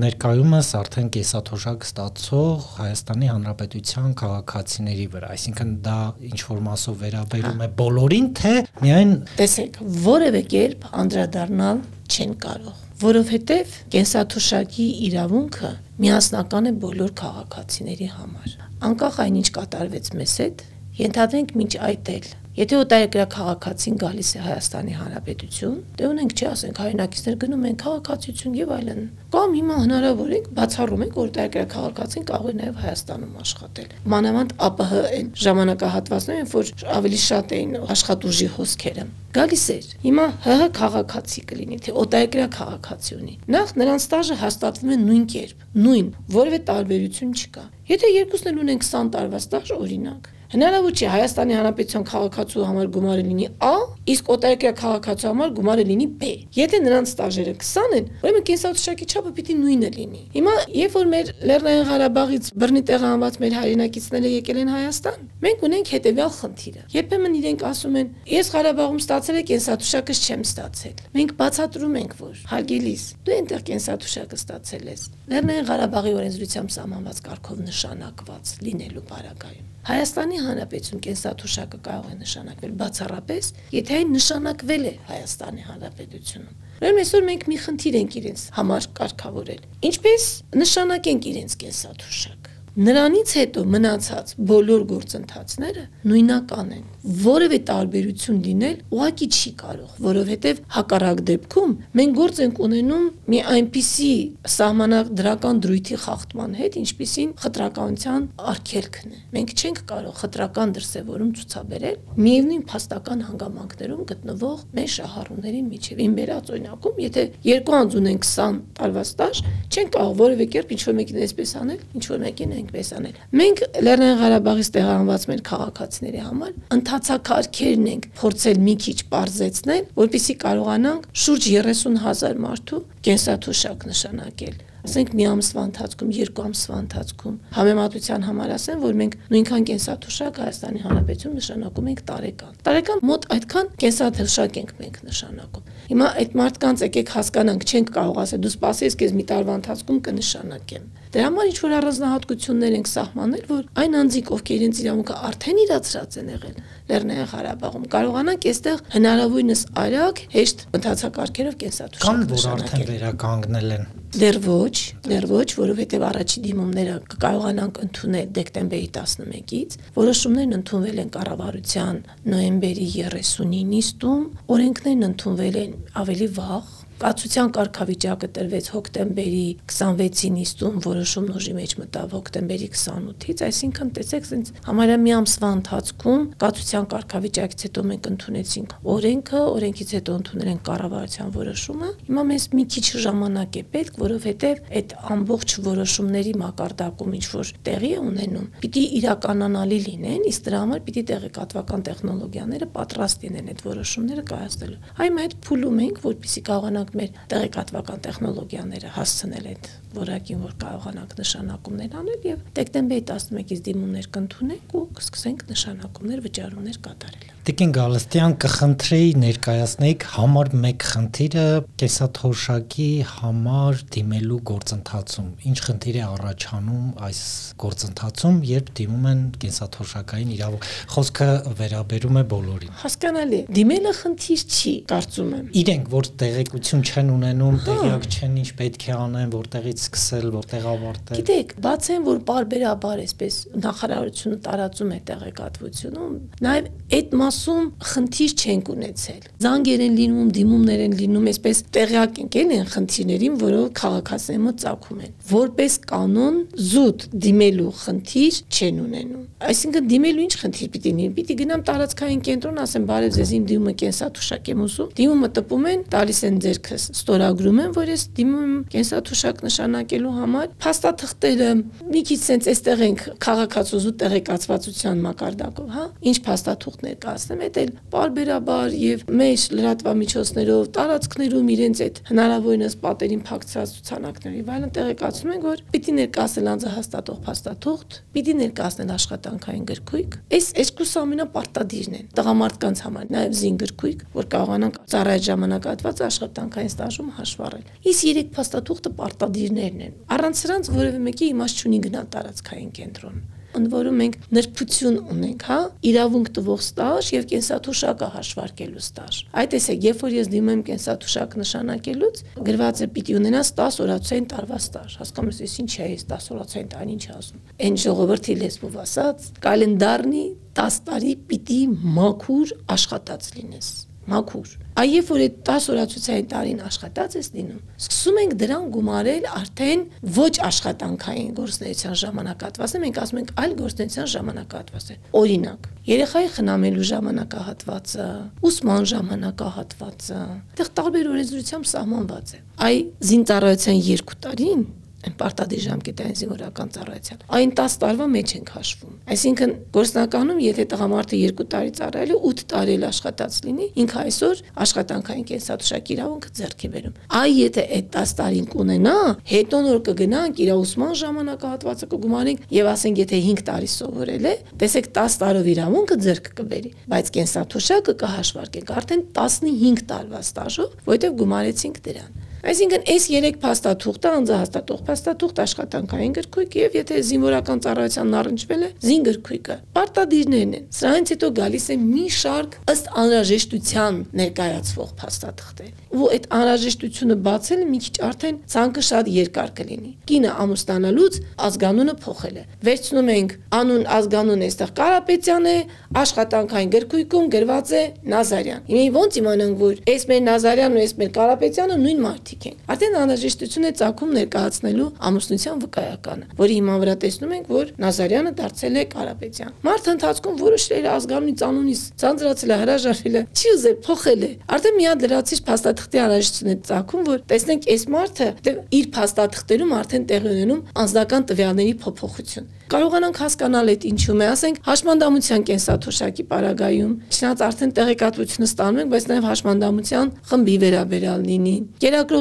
ներկայումս 0.00 0.68
արդեն 0.78 1.08
կեսաթոշակ 1.12 1.82
ստացող 1.84 2.68
Հայաստանի 2.78 3.28
Հանրապետության 3.28 4.14
քաղաքացիների 4.20 5.04
վրա, 5.12 5.32
այսինքն 5.34 5.74
դա 5.84 5.98
ինչ 6.30 6.40
որ 6.48 6.62
մասով 6.68 6.96
վերաբերում 7.04 7.60
է 7.60 7.68
բոլորին, 7.80 8.30
թե 8.40 8.54
միայն 8.84 9.12
տեսեք, 9.36 9.76
որևէ 10.06 10.42
կերպ 10.54 10.86
անդրադառնալ 11.04 11.82
չեն 12.08 12.32
կարող 12.44 12.80
որովհետև 13.04 13.76
կենսաթոշակի 13.92 14.86
իրավունքը 15.10 15.70
միասնական 16.04 16.70
է 16.70 16.72
բոլոր 16.84 17.10
քաղաքացիների 17.20 18.08
համար։ 18.14 18.54
Անկախ 18.88 19.18
այնինչ 19.24 19.48
կատարվեց 19.58 20.10
մեզ 20.20 20.34
հետ, 20.44 20.64
ենթադրենք 21.04 21.54
մինչ 21.58 21.72
այդ 21.90 22.10
էլ 22.14 22.28
Եթե 22.54 22.76
օտարերկրյա 22.78 23.24
քաղաքացին 23.34 23.96
գալիս 23.98 24.28
է 24.38 24.40
Հայաստանի 24.44 24.92
Հանրապետություն, 24.94 25.78
դե 25.98 26.04
ունենք 26.06 26.34
չի 26.38 26.44
ասենք 26.46 26.76
հայրենակիցներ 26.84 27.38
գնում 27.42 27.64
են 27.66 27.78
քաղաքացիություն 27.82 28.54
եւ 28.60 28.70
այլն։ 28.76 29.00
Կամ 29.34 29.56
հիմա 29.58 29.78
հնարավոր 29.80 30.30
է 30.30 30.38
բացառում 30.54 31.02
ենք 31.02 31.18
որ 31.18 31.32
օտարերկրյա 31.32 31.66
քաղաքացին 31.74 32.28
կարող 32.30 32.46
է 32.46 32.54
նաեւ 32.60 32.78
Հայաստանում 32.84 33.34
աշխատել։ 33.42 33.88
Մանավանդ 34.14 34.54
ԱՊՀ 34.54 35.02
այն 35.10 35.32
ժամանակահատվածներն, 35.42 36.48
որ 36.54 36.70
ավելի 36.94 37.20
շատ 37.24 37.54
էին 37.58 37.74
աշխատուժի 37.90 38.48
հոսքերը 38.54 39.04
գալիս 39.34 39.64
էր։ 39.74 39.86
Հիմա 40.04 40.24
ՀՀ 40.46 40.68
քաղաքացի 40.78 41.40
կլինի, 41.50 41.78
թե 41.82 41.94
օտարերկրյա 42.04 42.48
քաղաքացի 42.54 43.14
ունի։ 43.18 43.34
Նախ 43.50 43.72
նրանց 43.82 44.04
ստաժը 44.04 44.36
հաստատվում 44.44 44.92
է 44.94 44.98
նույն 45.02 45.24
կերպ, 45.34 45.64
նույն, 45.74 46.12
որևէ 46.38 46.60
տարբերություն 46.70 47.34
չկա։ 47.34 47.64
Եթե 47.90 48.12
երկուսն 48.14 48.50
էլ 48.52 48.60
ունեն 48.62 48.84
20 48.84 49.10
տարվա 49.14 49.40
ստաժ, 49.42 49.72
օրինակ, 49.74 50.30
Հնարավոր 50.54 50.92
չէ 50.94 51.08
Հայաստանի 51.10 51.54
Հանրապետության 51.58 52.04
քաղաքացու 52.06 52.64
համար 52.68 52.90
գումարը 52.94 53.22
լինի 53.26 53.46
A, 53.66 53.70
իսկ 54.12 54.28
օտարերկրյա 54.34 54.70
քաղաքացու 54.78 55.26
համար 55.32 55.48
գումարը 55.56 55.86
լինի 55.88 56.06
B։ 56.20 56.28
Եթե 56.54 56.78
նրանց 56.84 57.10
ստաժերը 57.10 57.54
20 57.64 57.96
են, 57.98 58.06
ուրեմն 58.22 58.44
կենսաթոշակի 58.50 59.08
չափը 59.10 59.32
պիտի 59.34 59.56
նույնը 59.64 59.90
լինի։ 59.96 60.22
Հիմա, 60.36 60.54
երբ 60.78 60.94
որ 60.94 61.10
մեր 61.10 61.32
Լեռնային 61.50 61.84
Ղարաբաղից 61.90 62.52
բռնի 62.62 62.82
տեղահանված 62.94 63.38
մեր 63.42 63.56
հայրենակիցները 63.58 64.32
եկել 64.34 64.62
են 64.62 64.72
Հայաստան, 64.74 65.26
մենք 65.42 65.66
ունենք 65.66 65.92
հետևյալ 65.94 66.32
խնդիրը։ 66.38 66.86
Երբեմն 66.94 67.36
իրենք 67.42 67.66
ասում 67.74 67.98
են, 67.98 68.14
ես 68.30 68.54
Ղարաբաղում 68.54 69.02
ստացել 69.02 69.40
եմ 69.42 69.48
կենսաթոշակը 69.50 70.18
չեմ 70.22 70.46
ստացել։ 70.54 71.04
Մենք 71.18 71.36
բացատրում 71.42 71.98
ենք, 72.04 72.16
որ 72.22 72.42
հարգելիս, 72.54 73.04
դու 73.26 73.36
այնտեղ 73.40 73.68
կենսաթոշակը 73.74 74.40
ստացել 74.44 74.90
ես։ 74.94 75.06
Լեռնային 75.34 75.70
Ղարաբաղի 75.74 76.16
օրենսդրությամբ 76.22 76.74
սահմանված 76.78 77.22
կարգով 77.28 77.64
նշանակված 77.74 78.58
լինելու 78.68 79.08
բարակայում 79.10 79.73
Հայաստանի 79.84 80.38
Հանրապետություն 80.40 81.00
կենսաթոշակը 81.04 81.78
կարող 81.84 82.06
է 82.08 82.14
նշանակվել 82.22 82.70
բացառապես, 82.80 83.48
եթե 83.74 83.98
այն 83.98 84.14
նշանակվել 84.14 84.86
է 84.88 84.92
Հայաստանի 85.10 85.66
Հանրապետությունում։ 85.66 86.62
Ուրեմն 86.80 87.02
այսօր 87.04 87.26
մենք 87.28 87.44
մի 87.52 87.58
խնդիր 87.64 87.98
ենք 88.00 88.16
իրենց 88.20 88.46
համար 88.56 88.88
կարգավորել։ 89.00 89.62
Ինչպես 89.90 90.24
նշանակենք 90.64 91.28
իրենց 91.34 91.58
կենսաթոշակ։ 91.64 92.43
Նրանից 92.74 93.32
հետո 93.38 93.62
մնացած 93.70 94.30
բոլոր 94.50 94.80
գործընթացները 94.90 95.82
նույնական 96.10 96.70
են։ 96.74 96.86
Որևէ 97.22 97.58
տարբերություն 97.68 98.38
լինել 98.42 98.78
ուղղակի 98.96 99.28
չի 99.30 99.50
կարող, 99.60 99.92
որովհետև 100.02 100.62
հակառակ 100.74 101.20
դեպքում 101.28 101.74
մենք 102.00 102.16
գործ 102.18 102.40
ենք 102.44 102.58
ունենում 102.66 103.04
մի 103.30 103.42
այնպիսի 103.54 104.10
սահմանադրական 104.54 105.60
դրույթի 105.64 105.98
խախտման 106.02 106.56
հետ, 106.58 106.78
ինչպիսին 106.82 107.30
խտրականության 107.44 108.26
արգելքն 108.54 109.14
է։ 109.14 109.22
Մենք 109.38 109.54
չենք 109.54 109.78
կարող 109.94 110.18
խտրական 110.24 110.74
դրսևորում 110.74 111.30
ցուցաբերել 111.38 111.96
միևնույն 112.24 112.66
փաստական 112.74 113.24
հանգամանքներում 113.28 114.02
գտնվող 114.10 114.58
մեր 114.74 114.90
շահառուների 114.98 115.62
միջև։ 115.70 116.02
Ին 116.08 116.18
վերած 116.18 116.52
օրինակում, 116.54 117.00
եթե 117.04 117.26
երկու 117.54 117.78
անձ 117.84 117.98
ունեն 118.00 118.20
20 118.24 118.60
տարվա 118.80 119.04
ստաժ, 119.04 119.44
չեն 119.70 119.94
կարող 119.94 120.18
որևէ 120.24 120.50
կերպ 120.54 120.74
ինչ 120.74 120.82
որ 120.88 120.98
մեկին 121.04 121.24
այսպես 121.24 121.54
անել, 121.60 121.84
ինչ 121.94 122.04
որ 122.14 122.24
մեկին 122.64 122.74
այնպես 122.74 122.90
անել։ 122.96 123.16
Մենք 123.38 123.60
Լեռնային 123.84 124.20
Ղարաբաղից 124.20 124.68
տեղահանված 124.74 125.24
մեր 125.30 125.40
քաղաքացիների 125.48 126.20
համար 126.24 126.52
ընթացակարգերն 126.74 127.88
ենք 127.94 128.06
փորձել 128.20 128.60
մի 128.64 128.74
քիչ 128.84 128.98
parzեցնել, 129.14 129.82
որpիսի 130.00 130.36
կարողանանք 130.44 131.08
շուրջ 131.24 131.48
30000 131.54 132.40
մարդու 132.44 132.80
կենսաթոշակ 133.04 133.88
նշանակել 133.94 134.56
ասենք 134.84 135.12
մի 135.16 135.24
ամսվա 135.30 135.62
ընթացքում, 135.68 136.10
երկու 136.14 136.44
ամսվա 136.44 136.78
ընթացքում։ 136.84 137.36
Համեմատության 137.56 138.26
համար 138.28 138.50
ասեմ, 138.54 138.82
որ 138.84 138.98
մենք 139.00 139.14
նույնքան 139.34 139.64
կենսաթոշակ 139.70 140.40
Հայաստանի 140.44 140.82
Հանրապետություն 140.84 141.38
նշանակում 141.40 141.88
ենք 141.94 142.02
տարեկան։ 142.10 142.58
Տարեկան 142.68 143.04
մոտ 143.08 143.26
այդքան 143.34 143.70
կենսաթոշակ 143.84 144.58
ենք 144.60 144.74
մենք 144.84 144.98
նշանակում։ 145.08 145.72
Հիմա 145.84 146.10
այդ 146.24 146.36
մարդկանց 146.44 146.84
եկեք 146.84 147.14
հասկանանք, 147.14 147.64
չենք 147.64 147.88
կարող 147.94 148.20
ասել, 148.24 148.44
դու 148.44 148.52
սպասի, 148.54 148.84
ես 148.84 148.98
քեզ 149.00 149.14
մի 149.14 149.24
տարվա 149.34 149.56
ընթացքում 149.64 149.98
կնշանակեմ։ 150.04 150.84
Դրա 151.14 151.24
համար 151.24 151.50
ինչ 151.50 151.58
որ 151.62 151.72
առանձնահատկություններ 151.78 152.72
ենք 152.74 152.88
սահմանել, 152.90 153.44
որ 153.46 153.66
այն 153.84 153.92
անձիկ, 154.00 154.30
ովքեր 154.34 154.64
իրենց 154.64 154.80
իրավունքը 154.82 155.18
արդեն 155.28 155.60
իրացրած 155.64 156.16
են 156.18 156.32
եղել 156.34 156.56
Լեռնային 156.90 157.28
Ղարաբաղում, 157.30 157.84
կարողանանք 157.94 158.48
այստեղ 158.50 158.82
հնարավորինս 158.98 159.62
արագ 159.84 160.24
հեշտ 160.34 160.64
ընթացակարգերով 160.80 161.60
կենսաթոշակ 161.62 162.24
նշանակել։ 162.24 162.34
Կան 162.34 162.34
որ 162.34 162.64
արդեն 162.64 162.88
վերականգնել 162.90 163.76
են 163.78 163.86
Դեռ 164.14 164.36
ոչ, 164.46 164.94
դեռ 165.02 165.24
ոչ, 165.26 165.46
որովհետև 165.58 166.02
առաջի 166.06 166.42
դիմումները 166.44 166.92
կարողանանք 167.24 167.80
ընդունել 167.82 168.28
դեկտեմբերի 168.36 168.86
11-ից, 168.94 169.74
որոշումներն 169.96 170.56
ընդունվել 170.60 171.00
են 171.02 171.10
կառավարության 171.16 171.98
նոյեմբերի 172.30 172.86
30-ի 172.94 173.62
նիստում, 173.72 174.22
օրենքներն 174.54 175.08
ընդունվել 175.08 175.58
են 175.64 175.74
ավելի 176.04 176.28
վաղ, 176.38 176.70
Կացության 176.94 177.48
կարգավիճակը 177.54 178.28
տրվեց 178.36 178.66
հոկտեմբերի 178.70 179.46
26-ին 179.66 180.36
իստում, 180.44 180.76
որոշումն 180.84 181.32
ուժի 181.34 181.54
մեջ 181.56 181.72
մտավ 181.80 182.12
հոկտեմբերի 182.14 182.68
28-ից, 182.70 183.42
այսինքն 183.48 183.90
տեսեք, 183.98 184.28
ասենց 184.28 184.52
համարյա 184.68 184.98
մի 185.02 185.14
ամսվա 185.18 185.50
ընթացքում 185.58 186.22
կացության 186.44 186.86
կարգավիճակից 186.94 187.64
հետո 187.66 187.84
մենք 187.90 188.08
ընդունեցինք 188.14 188.74
օրենքը, 188.94 189.40
օրենքից 189.54 189.94
հետո 189.98 190.16
ընդունել 190.20 190.50
ենք 190.54 190.62
կառավարության 190.70 191.34
որոշումը։ 191.34 191.90
Հիմա 192.04 192.24
մեզ 192.30 192.46
մի 192.54 192.64
քիչ 192.74 192.86
ժամանակ 193.04 193.58
է 193.58 193.64
պետք, 193.74 193.98
որովհետև 194.04 194.62
այդ 194.78 194.94
ամբողջ 195.14 195.54
որոշումների 195.64 196.34
մակարդակում 196.44 197.14
ինչ 197.18 197.26
որ 197.34 197.52
տեղի 197.68 197.90
է 197.94 198.00
ունենում, 198.04 198.46
պիտի 198.64 198.84
իրականանալի 199.00 199.78
լինեն, 199.84 200.24
իսկ 200.30 200.46
դրա 200.48 200.62
համար 200.64 200.82
պիտի 200.84 201.04
տեղեկատվական 201.10 201.84
տեխնոլոգիաները 201.88 202.68
պատրաստ 202.74 203.24
լինեն 203.24 203.50
այդ 203.54 203.64
որոշումները 203.64 204.24
կայացնելու։ 204.30 204.78
Այ 205.04 205.08
մենք 205.14 205.36
փուլում 205.44 205.80
ենք, 205.84 206.00
որպեսզի 206.04 206.42
կարողանանք 206.44 206.93
մեր 207.00 207.20
տեղեկատվական 207.32 208.02
տեխնոլոգիաները 208.06 208.92
հասցնել 208.94 209.48
այդ 209.52 209.70
որակին, 209.98 210.42
որ 210.44 210.56
կարողանանք 210.64 211.14
նշանակումներ 211.20 211.96
անել 212.00 212.28
եւ 212.30 212.42
դեկտեմբերի 212.58 213.06
11-ից 213.12 213.64
դիմումներ 213.70 214.10
կընդունենք 214.18 214.76
ու 214.80 214.84
կսկսենք 214.98 215.48
նշանակումներ 215.54 216.28
վճարումներ 216.28 216.84
կատարել։ 216.88 217.33
Տիկին 217.44 217.72
Գալստյան 217.76 218.34
կխնդրեի 218.40 219.08
ներկայացնեիք 219.20 220.04
համար 220.14 220.48
1 220.56 220.84
խնդիրը 220.88 221.42
կեսաթոշակի 221.82 222.86
համար 223.10 223.82
դիմելու 223.92 224.38
գործընթացում։ 224.48 225.26
Ինչ 225.50 225.58
խնդիր 225.66 225.98
է 225.98 226.04
առաջանում 226.06 226.86
այս 227.04 227.20
գործընթացում, 227.64 228.38
երբ 228.48 228.70
դիմում 228.80 229.04
են 229.10 229.20
կեսաթոշակային 229.44 230.30
իրավունք։ 230.38 230.68
Խոսքը 230.94 231.28
վերաբերում 231.60 232.16
է 232.16 232.24
բոլորին։ 232.32 232.72
Հասկանալի։ 232.80 233.42
Դիմելը 233.60 233.92
խնդիր 234.00 234.46
չի, 234.54 234.72
կարծում 234.94 235.36
եմ։ 235.36 235.52
Իրենք 235.60 235.92
որ 235.92 236.10
տեղեկություն 236.24 236.86
չեն 236.88 237.12
ունենում, 237.18 237.60
հա։ 237.60 237.68
տեղյակ 237.68 238.08
չեն 238.14 238.40
ինչ 238.40 238.48
պետք 238.64 238.88
է 238.88 238.96
անեն, 239.04 239.28
որտեղից 239.36 239.84
սկսել, 239.84 240.26
որտեղ 240.40 240.66
ավարտել։ 240.72 241.20
Գիտեք, 241.20 241.54
բացեն 241.68 242.08
որ 242.08 242.24
բարբերաբար 242.32 243.04
այսպես 243.04 243.38
նախարարությունը 243.68 244.40
տարածում 244.48 244.94
է 244.94 245.00
տեղեկատվությունում, 245.12 246.18
նաև 246.44 246.72
այդ 246.94 247.16
մաս 247.24 247.33
մասում 247.34 247.64
խնդիր 247.82 248.32
չենք 248.38 248.68
ունեցել։ 248.70 249.22
Զանգեր 249.42 249.80
են 249.84 249.94
լինում, 249.98 250.28
դիմումներ 250.36 250.80
են 250.84 250.92
լինում, 251.00 251.24
այսպես 251.32 251.60
տեղյակ 251.74 252.18
ենք 252.22 252.36
են 252.40 252.52
են 252.54 252.68
խնդիրներին, 252.74 253.34
որով 253.42 253.64
քաղաքացիները 253.80 254.52
ցակում 254.62 255.00
են։ 255.04 255.12
Որպես 255.34 255.76
կանոն 255.90 256.36
զուտ 256.70 257.06
դիմելու 257.24 257.72
խնդիր 257.80 258.38
չեն 258.54 258.78
ունենում։ 258.84 259.24
Այսինքն 259.44 259.88
դիմելու 259.90 260.24
ինչ 260.24 260.34
խնդիր 260.44 260.70
պիտի 260.74 260.92
լինի։ 260.94 261.08
Պիտի 261.18 261.34
գնամ 261.42 261.64
տարածքային 261.68 262.22
կենտրոն, 262.24 262.60
ասեմ, 262.64 262.84
բարև 262.88 263.14
ձեզ 263.18 263.32
իմ 263.34 263.44
դիմումը 263.50 263.74
կենսաթոշակ 263.82 264.50
եմ 264.54 264.62
ուզում։ 264.64 264.92
Դիմումը 264.94 265.30
տպում 265.34 265.66
են, 265.74 265.82
տալիս 265.94 266.20
են 266.28 266.38
ձերքս, 266.44 266.86
ստորագրում 266.94 267.60
են, 267.64 267.74
որ 267.74 267.92
ես 267.94 268.04
դիմում 268.14 268.44
եմ 268.44 268.62
կենսաթոշակ 268.74 269.42
նշանակելու 269.44 270.14
համար։ 270.14 270.48
Փաստաթղթերը 270.64 271.50
մի 271.90 272.04
քիչ 272.08 272.20
sense 272.24 272.54
այստեղ 272.54 272.84
ենք 272.88 273.04
քաղաքացու 273.24 273.94
տեղեկացվածության 274.04 275.04
մակարդակով, 275.04 275.68
հա։ 275.74 275.84
Ինչ 276.14 276.16
փաստաթուղթներ 276.24 276.96
կա, 277.04 277.14
ասեմ, 277.24 277.42
այդ 277.44 277.58
էլ 277.62 277.70
բարբերաբար 277.94 278.74
եւ 278.76 279.02
մեր 279.08 279.44
լրատվամիջոցներով 279.58 280.64
տարածքներում 280.76 281.48
իրենց 281.54 281.80
այդ 281.84 282.00
հնարավորինս 282.10 282.74
պատերին 282.84 283.22
փակցած 283.28 283.72
ցուցանակների 283.74 284.42
վայրն 284.48 284.72
տեղեկացնում 284.76 285.32
են, 285.34 285.42
որ 285.44 285.62
պիտի 285.74 285.94
ներկայացնել 285.98 286.50
անձը 286.54 286.72
հաստատող 286.74 287.18
փաստաթուղթ, 287.24 287.98
պիտի 288.14 288.34
ներկայացնել 288.44 288.92
աշխատանքային 288.94 289.64
գրքույկ։ 289.70 290.16
Այս 290.34 290.48
երկուսը 290.60 290.98
ամենապարտադիրն 291.04 291.98
են 291.98 292.08
տղամարդկանց 292.18 292.82
համար, 292.84 293.06
նաեւ 293.14 293.36
զինգրքույկ, 293.40 294.04
որ 294.14 294.28
կարողանան 294.34 294.74
ծառայ 294.94 295.18
ժամանակահատված 295.28 296.02
աշխատանքային 296.08 296.72
ստաժում 296.74 297.14
հաշվառել։ 297.20 297.70
Իսկ 297.94 298.08
երեք 298.10 298.34
փաստաթուղթը 298.34 298.94
պարտադիրներն 299.00 299.86
են։ 299.88 299.96
Առանց 300.18 300.44
սրանց 300.44 300.74
որևէ 300.74 301.04
մեկի 301.08 301.30
իմաստ 301.34 301.64
չունի 301.64 301.80
գնալ 301.88 302.10
տարածքային 302.14 302.74
կենտրոն 302.80 303.24
ընդ 303.58 303.70
որում 303.74 303.98
մենք 304.02 304.16
նրբություն 304.34 304.98
ունենք, 305.14 305.44
հա, 305.48 305.58
իրավունք 305.90 306.30
տվող 306.38 306.62
ստաժ 306.64 307.10
եւ 307.14 307.26
կենսաթոշակը 307.32 308.08
հաշվարկելու 308.14 308.82
ստաժ։ 308.84 309.20
Այդ 309.44 309.52
տեսեք, 309.54 309.86
երբ 309.88 310.04
որ 310.04 310.16
ես 310.18 310.30
դիմում 310.34 310.54
եմ 310.54 310.64
կենսաթոշակ 310.68 311.36
նշանակելուց, 311.44 312.22
գրված 312.48 312.82
է 312.84 312.88
պիտի 312.94 313.16
ունենաս 313.20 313.52
10 313.60 313.80
օրացային 313.84 314.28
տարվա 314.34 314.60
ստաժ։ 314.64 314.98
Հասկանում 315.04 315.32
ես, 315.34 315.40
ես 315.44 315.56
ինչ 315.64 315.72
է, 315.74 315.88
10 316.14 316.30
օրացային 316.34 316.70
տան 316.74 316.94
ինչ 316.94 317.04
ասում։ 317.14 317.42
Այն 317.64 317.80
ժողովրդի 317.84 318.38
լեզվով 318.44 318.78
ասած, 318.84 319.32
կալենդարնի 319.44 320.26
10 320.54 320.78
տարի 320.90 321.16
պիտի 321.30 321.60
մաքուր 321.98 322.54
աշխատած 322.74 323.34
լինես 323.38 323.74
մաքուր։ 324.10 324.52
Այև 324.74 325.10
որ 325.14 325.22
այդ 325.24 325.34
10 325.46 325.66
օրացուցային 325.74 326.28
տարին 326.32 326.60
աշխատած 326.66 327.12
ես 327.14 327.28
լինում, 327.34 327.60
սկսում 327.78 328.18
ենք 328.24 328.32
դրան 328.42 328.64
գումարել 328.74 329.28
արդեն 329.38 329.84
ոչ 330.18 330.32
աշխատանքային 330.48 331.30
գործնեության 331.38 331.98
ժամանակահատվածը, 332.02 332.80
մենք 332.84 333.00
ասում 333.04 333.20
ենք 333.22 333.32
այլ 333.44 333.54
գործնեության 333.62 334.08
ժամանակահատվածը։ 334.14 334.96
Օրինակ, 335.22 335.68
երեխայի 335.94 336.30
խնամելու 336.34 336.88
ժամանակահատվածը, 336.90 338.08
ուսման 338.50 338.88
ժամանակահատվածը, 338.94 340.22
այդտեղ 340.34 340.72
տարբեր 340.80 341.12
օրենսդրությամբ 341.14 341.70
սահմանված 341.74 342.34
է։ 342.34 342.42
Այ 342.64 342.76
զինծառայության 343.14 343.84
2 343.84 344.18
տարին 344.24 344.66
այն 345.04 345.14
պարտադիր 345.20 345.62
ժամկետային 345.64 346.16
զինվորական 346.20 346.70
ծառայության։ 346.74 347.22
Այն 347.38 347.50
10 347.58 347.76
տարվա 347.84 348.06
մեջ 348.14 348.34
ենք 348.34 348.52
հաշվում։ 348.54 348.94
Այսինքն 349.14 349.52
գործնականում, 349.74 350.38
եթե 350.44 350.64
տղամարդը 350.74 351.18
2 351.24 351.46
տարի 351.54 351.72
ծառայել 351.78 352.12
է, 352.14 352.18
8 352.30 352.44
տարի 352.54 352.74
էլ 352.74 352.86
աշխատած 352.88 353.38
լինի, 353.44 353.66
ինքը 353.84 353.98
այսօր 354.04 354.42
աշխատանքային 354.64 355.26
կենսաթոշակ 355.30 355.92
իրավունքը 355.94 356.32
ձեռք 356.38 356.64
է 356.64 356.70
բերում։ 356.74 356.96
Այ 357.20 357.30
եթե 357.34 357.64
այդ 357.74 357.88
10 357.94 358.14
տարին 358.20 358.48
կունենա, 358.54 358.96
հետո 359.34 359.60
նոր 359.64 359.78
կգնանք 359.88 360.42
իր 360.44 360.50
ուսման 360.54 360.94
ժամանակահատվածը 361.04 361.88
կգումանենք 361.94 362.44
եւ 362.54 362.70
ասենք 362.74 363.00
եթե 363.04 363.20
5 363.28 363.44
տարի 363.48 363.70
սովորել 363.74 364.28
է, 364.30 364.34
տեսեք 364.64 364.90
10 364.98 365.18
տարով 365.24 365.50
իրավունքը 365.54 365.98
ձեռք 366.04 366.30
կբերի, 366.40 366.70
բայց 366.94 367.10
կենսաթոշակը 367.18 367.94
կհաշվարկենք 368.04 368.74
արդեն 368.74 369.02
15 369.20 369.84
տարվա 369.90 370.22
ստաժով, 370.24 370.78
որովհետեւ 370.88 371.18
գումարեցինք 371.24 371.82
դրան։ 371.88 372.22
Այսինքն 372.44 372.82
այս 372.92 373.04
երեք 373.08 373.36
փաստաթուղթը 373.40 374.10
անձահաստատող 374.18 374.80
փաստաթուղթ 374.84 375.38
աշխատանքային 375.44 376.16
գրքույկ 376.18 376.56
եւ 376.60 376.74
եթե 376.76 376.98
զինվորական 377.08 377.62
ծառայությանն 377.64 378.16
առնչվել 378.20 378.66
է 378.66 378.68
զին 378.84 379.06
գրքույկը 379.08 379.56
պարտադիրներն 379.78 380.52
են 380.58 380.66
սրանից 380.78 381.14
հետո 381.14 381.30
գալիս 381.40 381.68
է 381.72 381.78
մի 381.84 382.04
շարք 382.20 382.58
ըստ 382.74 382.92
անհրաժեշտության 383.04 384.02
ներկայացվող 384.20 384.92
փաստաթղթեր 385.00 385.72
ու 385.94 386.10
այդ 386.14 386.28
անհրաժեշտությունը 386.38 387.16
բացելը 387.28 387.68
մի 387.70 387.78
քիչ 387.84 387.96
արդեն 388.08 388.40
ցանկը 388.54 388.84
շատ 388.88 389.10
երկար 389.14 389.50
կլինի 389.58 389.92
կինը 390.10 390.32
ամուսնանալուց 390.44 391.20
ազգանունը 391.48 391.94
փոխել 392.04 392.36
է 392.40 392.44
վերցնում 392.68 393.10
ենք 393.14 393.36
անուն 393.60 393.84
ազգանուն 393.94 394.44
այստեղ 394.48 394.74
Կարապետյան 394.74 395.48
է 395.54 395.56
աշխատանքային 396.04 396.74
գրքույկում 396.74 397.28
գրված 397.34 397.74
է 397.74 397.82
Նազարյան 398.14 398.64
հիմա 398.74 398.94
ոնց 398.94 399.18
իմանանք 399.20 399.60
որ 399.60 399.80
այս 399.94 400.04
մեր 400.10 400.20
Նազարյանն 400.24 400.76
ու 400.78 400.82
այս 400.84 400.92
մեր 401.00 401.10
Կարապետյանը 401.14 401.76
նույն 401.84 402.00
մարդիկ 402.04 402.44
ենք։ 402.48 402.58
Արդեն 402.74 402.96
անհրաժեշտություն 403.00 403.66
է 403.68 403.72
ցակում 403.80 404.12
ներկայացնելու 404.18 404.88
ամուսնության 405.08 405.62
վկայականը, 405.64 406.28
որի 406.38 406.56
հիման 406.58 406.78
վրա 406.84 406.94
տեսնում 407.04 407.34
ենք, 407.34 407.50
որ 407.54 407.72
Նազարյանը 407.84 408.32
դարձել 408.40 408.74
է 408.74 408.84
Կարապետյան։ 408.94 409.52
Մարդ 409.64 409.88
ընթացքում 409.94 410.38
որոշել 410.44 410.84
է 410.84 410.92
ազգանունից 410.94 411.44
անունից 411.48 411.82
ցանցրացել 412.04 412.54
է, 412.54 412.58
հրաժարվել 412.64 413.14
է, 413.14 413.22
չի 413.34 413.54
ուզել 413.54 413.76
փոխել 413.84 414.24
է։ 414.24 414.32
Արդեն 414.54 414.78
մի 414.78 414.88
հատ 414.88 415.04
լրացիչ 415.04 415.40
փաստաթղթի 415.84 416.00
անհրաժեշտություն 416.00 416.52
է 416.52 416.56
ցակում, 416.68 417.02
որ 417.08 417.22
տեսնենք 417.30 417.66
այս 417.74 417.84
մարդը 417.94 418.28
դե 418.44 418.52
իր 418.78 418.86
փաստաթղթերում 418.94 419.74
արդեն 419.78 420.06
տեղի 420.10 420.30
ունենում 420.34 420.62
անձնական 420.84 421.26
տվյալների 421.30 421.74
փոփոխություն 421.84 422.48
կարողանանք 422.72 423.18
հասկանալ 423.20 423.70
այդ 423.74 423.82
ինչու 423.90 424.14
է, 424.14 424.28
ասենք 424.34 424.60
հաշմանդամության 424.64 425.44
կենսաթոշակի 425.50 426.24
պարագայում, 426.30 426.92
չնայած 427.12 427.44
արդեն 427.44 427.74
տեղեկատվությունը 427.78 428.48
ստանում 428.48 428.80
ենք, 428.84 428.92
բայց 428.94 429.06
նաև 429.10 429.28
հաշմանդամության 429.28 430.12
խմբի 430.30 430.56
վերաբերալ 430.64 431.24
լինի, 431.28 431.56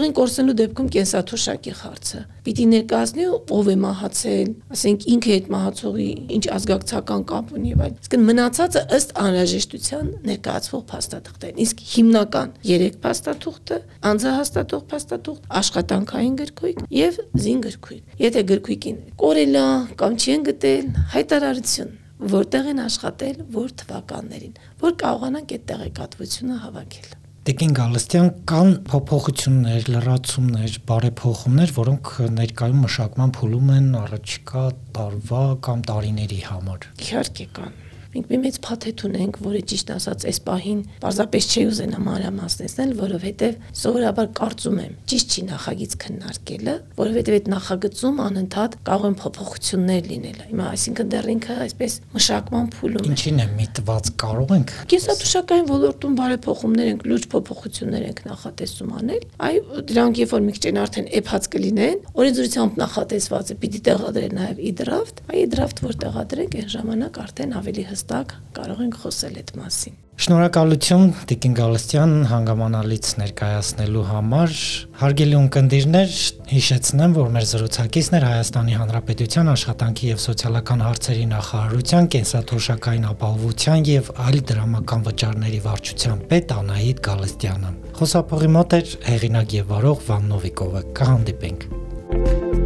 են 0.03 0.15
կորսնելու 0.19 0.57
դեպքում 0.63 0.89
կենսաթոշակի 0.93 1.73
հարցը։ 1.83 2.19
Պիտի 2.43 2.65
ներկայացնի 2.73 3.25
ով 3.55 3.67
է 3.71 3.75
մահացել, 3.79 4.49
ասենք 4.75 5.05
ինքը 5.13 5.29
այդ 5.33 5.45
մահացողի 5.53 6.07
ինչ 6.35 6.43
ազգակցական 6.57 7.21
կապ 7.29 7.53
ունի 7.55 7.69
եւ 7.71 7.83
այլ։ 7.85 7.93
Իսկ 8.03 8.17
մնացածը 8.23 8.81
ըստ 8.97 9.13
անհրաժեշտության 9.23 10.09
ներկայացվող 10.27 10.83
փաստաթղթերն։ 10.91 11.61
Իսկ 11.63 11.83
հիմնական 11.93 12.51
3 12.67 12.97
փաստաթուղթը 13.03 13.77
անձահաստատող 14.11 14.83
փաստաթուղթ, 14.91 15.47
աշխատանքային 15.63 16.35
գրքույկ 16.43 16.83
եւ 16.99 17.21
զինգրքույկ։ 17.47 18.19
Եթե 18.23 18.43
գրքույկին 18.51 18.99
կորելա 19.23 19.67
կամ 20.03 20.19
չեն 20.33 20.45
գտել, 20.47 20.85
հայտարարություն 21.13 21.89
որտեղ 22.31 22.69
են 22.71 22.79
աշխատել, 22.81 23.41
որ 23.53 23.73
թվականներին, 23.81 24.55
որ 24.81 24.95
կարողանանք 25.03 25.53
այդ 25.53 25.65
տեղեկատվությունը 25.71 26.57
հավաքել։ 26.63 27.11
Տիկին 27.43 27.75
Գալստյան 27.77 28.31
կան 28.49 28.73
փոփոխություններ, 28.89 29.87
լրացումներ, 29.93 30.77
բարեփոխումներ, 30.89 31.73
որոնք 31.77 32.11
ներկայում 32.39 32.83
մշակման 32.87 33.33
փուլում 33.37 33.71
են 33.77 33.89
առաջիկա 34.01 34.65
տարվա 34.97 35.43
կամ 35.67 35.87
տարիների 35.91 36.41
համար։ 36.49 36.87
Իհարկե 37.03 37.47
կան 37.59 37.81
մենք 38.13 38.27
մի 38.29 38.37
մեծ 38.43 38.57
փաթեթ 38.63 39.03
ունենք, 39.07 39.37
որը 39.41 39.59
ճիշտ 39.73 39.91
ասած 39.93 40.25
այս 40.29 40.39
պահին 40.45 40.81
պարզապես 41.01 41.47
չի 41.49 41.61
ուզենա 41.69 41.99
մանրամասնեցնել, 42.03 42.91
որովհետև 42.99 43.55
սովորաբար 43.79 44.27
կարծում 44.37 44.77
եմ, 44.83 44.93
ճիշտ 45.09 45.33
չի 45.33 45.43
նախագիծ 45.49 45.95
քննարկելը, 46.03 46.75
որովհետև 46.99 47.37
այդ 47.37 47.49
նախագծում 47.53 48.21
անընդհատ 48.23 48.77
կարող 48.83 49.07
են 49.09 49.17
փոփոխություններ 49.23 50.09
լինել։ 50.13 50.37
Հիմա 50.53 50.67
այսինքն 50.73 51.09
դեռ 51.13 51.29
ինքը 51.33 51.57
այսպես 51.63 51.97
մշակման 52.13 52.69
փուլում 52.73 53.03
է։ 53.03 53.13
Ինչին 53.13 53.41
է 53.43 53.47
միտված 53.57 54.11
կարող 54.23 54.53
ենք։ 54.53 54.73
Կենսաթոշակային 54.93 55.67
ոլորտում 55.73 56.17
բարեփոխումներ 56.21 56.91
ենք, 56.93 57.05
լուրջ 57.09 57.27
փոփոխություններ 57.33 58.05
ենք 58.13 58.21
նախատեսում 58.29 58.93
անել։ 58.93 59.25
Այ 59.43 59.55
դրանք 59.93 60.21
երբ 60.23 60.33
որ 60.33 60.43
մի 60.43 60.53
քիչ 60.53 60.73
արդեն 60.83 61.07
էփած 61.23 61.49
կլինեն, 61.53 61.97
օրենսդրությամբ 62.13 62.79
նախատեսված 62.83 63.53
է 63.53 63.57
պիտի 63.63 63.81
տեղադրել 63.87 64.33
նաև 64.37 64.61
e-draft, 64.69 65.23
այ 65.33 65.37
e-draft 65.43 65.83
որ 65.83 65.97
տեղադրենք, 66.03 66.57
այն 66.63 66.69
ժամանակ 66.73 67.19
արդեն 67.23 67.55
ավելի 67.63 67.83
հստակ 67.93 68.02
հստակ 68.03 68.31
կարող 68.57 68.79
ենք 68.83 68.95
խոսել 68.99 69.35
այդ 69.39 69.51
մասին։ 69.57 69.99
Շնորհակալություն 70.23 71.05
Տիկին 71.29 71.53
Գալստյան 71.57 72.11
հանգամանալից 72.29 73.07
ներկայացնելու 73.17 74.03
համար։ 74.09 74.51
Հարգելի 74.99 75.37
ունկնդիրներ, 75.39 76.11
հիշեցնեմ, 76.53 77.15
որ 77.17 77.31
մեր 77.33 77.47
զրուցակիցն 77.49 78.17
էր 78.19 78.25
Հայաստանի 78.29 78.77
Հանրապետության 78.77 79.51
աշխատանքի 79.53 80.11
եւ 80.13 80.21
սոցիալական 80.23 80.83
հարցերի 80.85 81.25
նախարարության 81.33 82.09
կենսաթոշակային 82.13 83.07
ապահովության 83.09 83.87
եւ 83.89 84.11
այլ 84.27 84.41
դրամական 84.53 85.07
վճարների 85.09 85.61
վարչության 85.65 86.25
պետ 86.29 86.57
Անահիտ 86.61 87.05
Գալստյանը։ 87.09 87.71
Խոսափողի 87.97 88.51
մոտ 88.53 88.77
էր 88.79 88.97
հեղինակ 89.09 89.57
եւ 89.63 89.73
վարող 89.73 90.05
Վան 90.11 90.29
Նովիկովը։ 90.33 90.85
Կհանդիպենք։ 91.01 92.62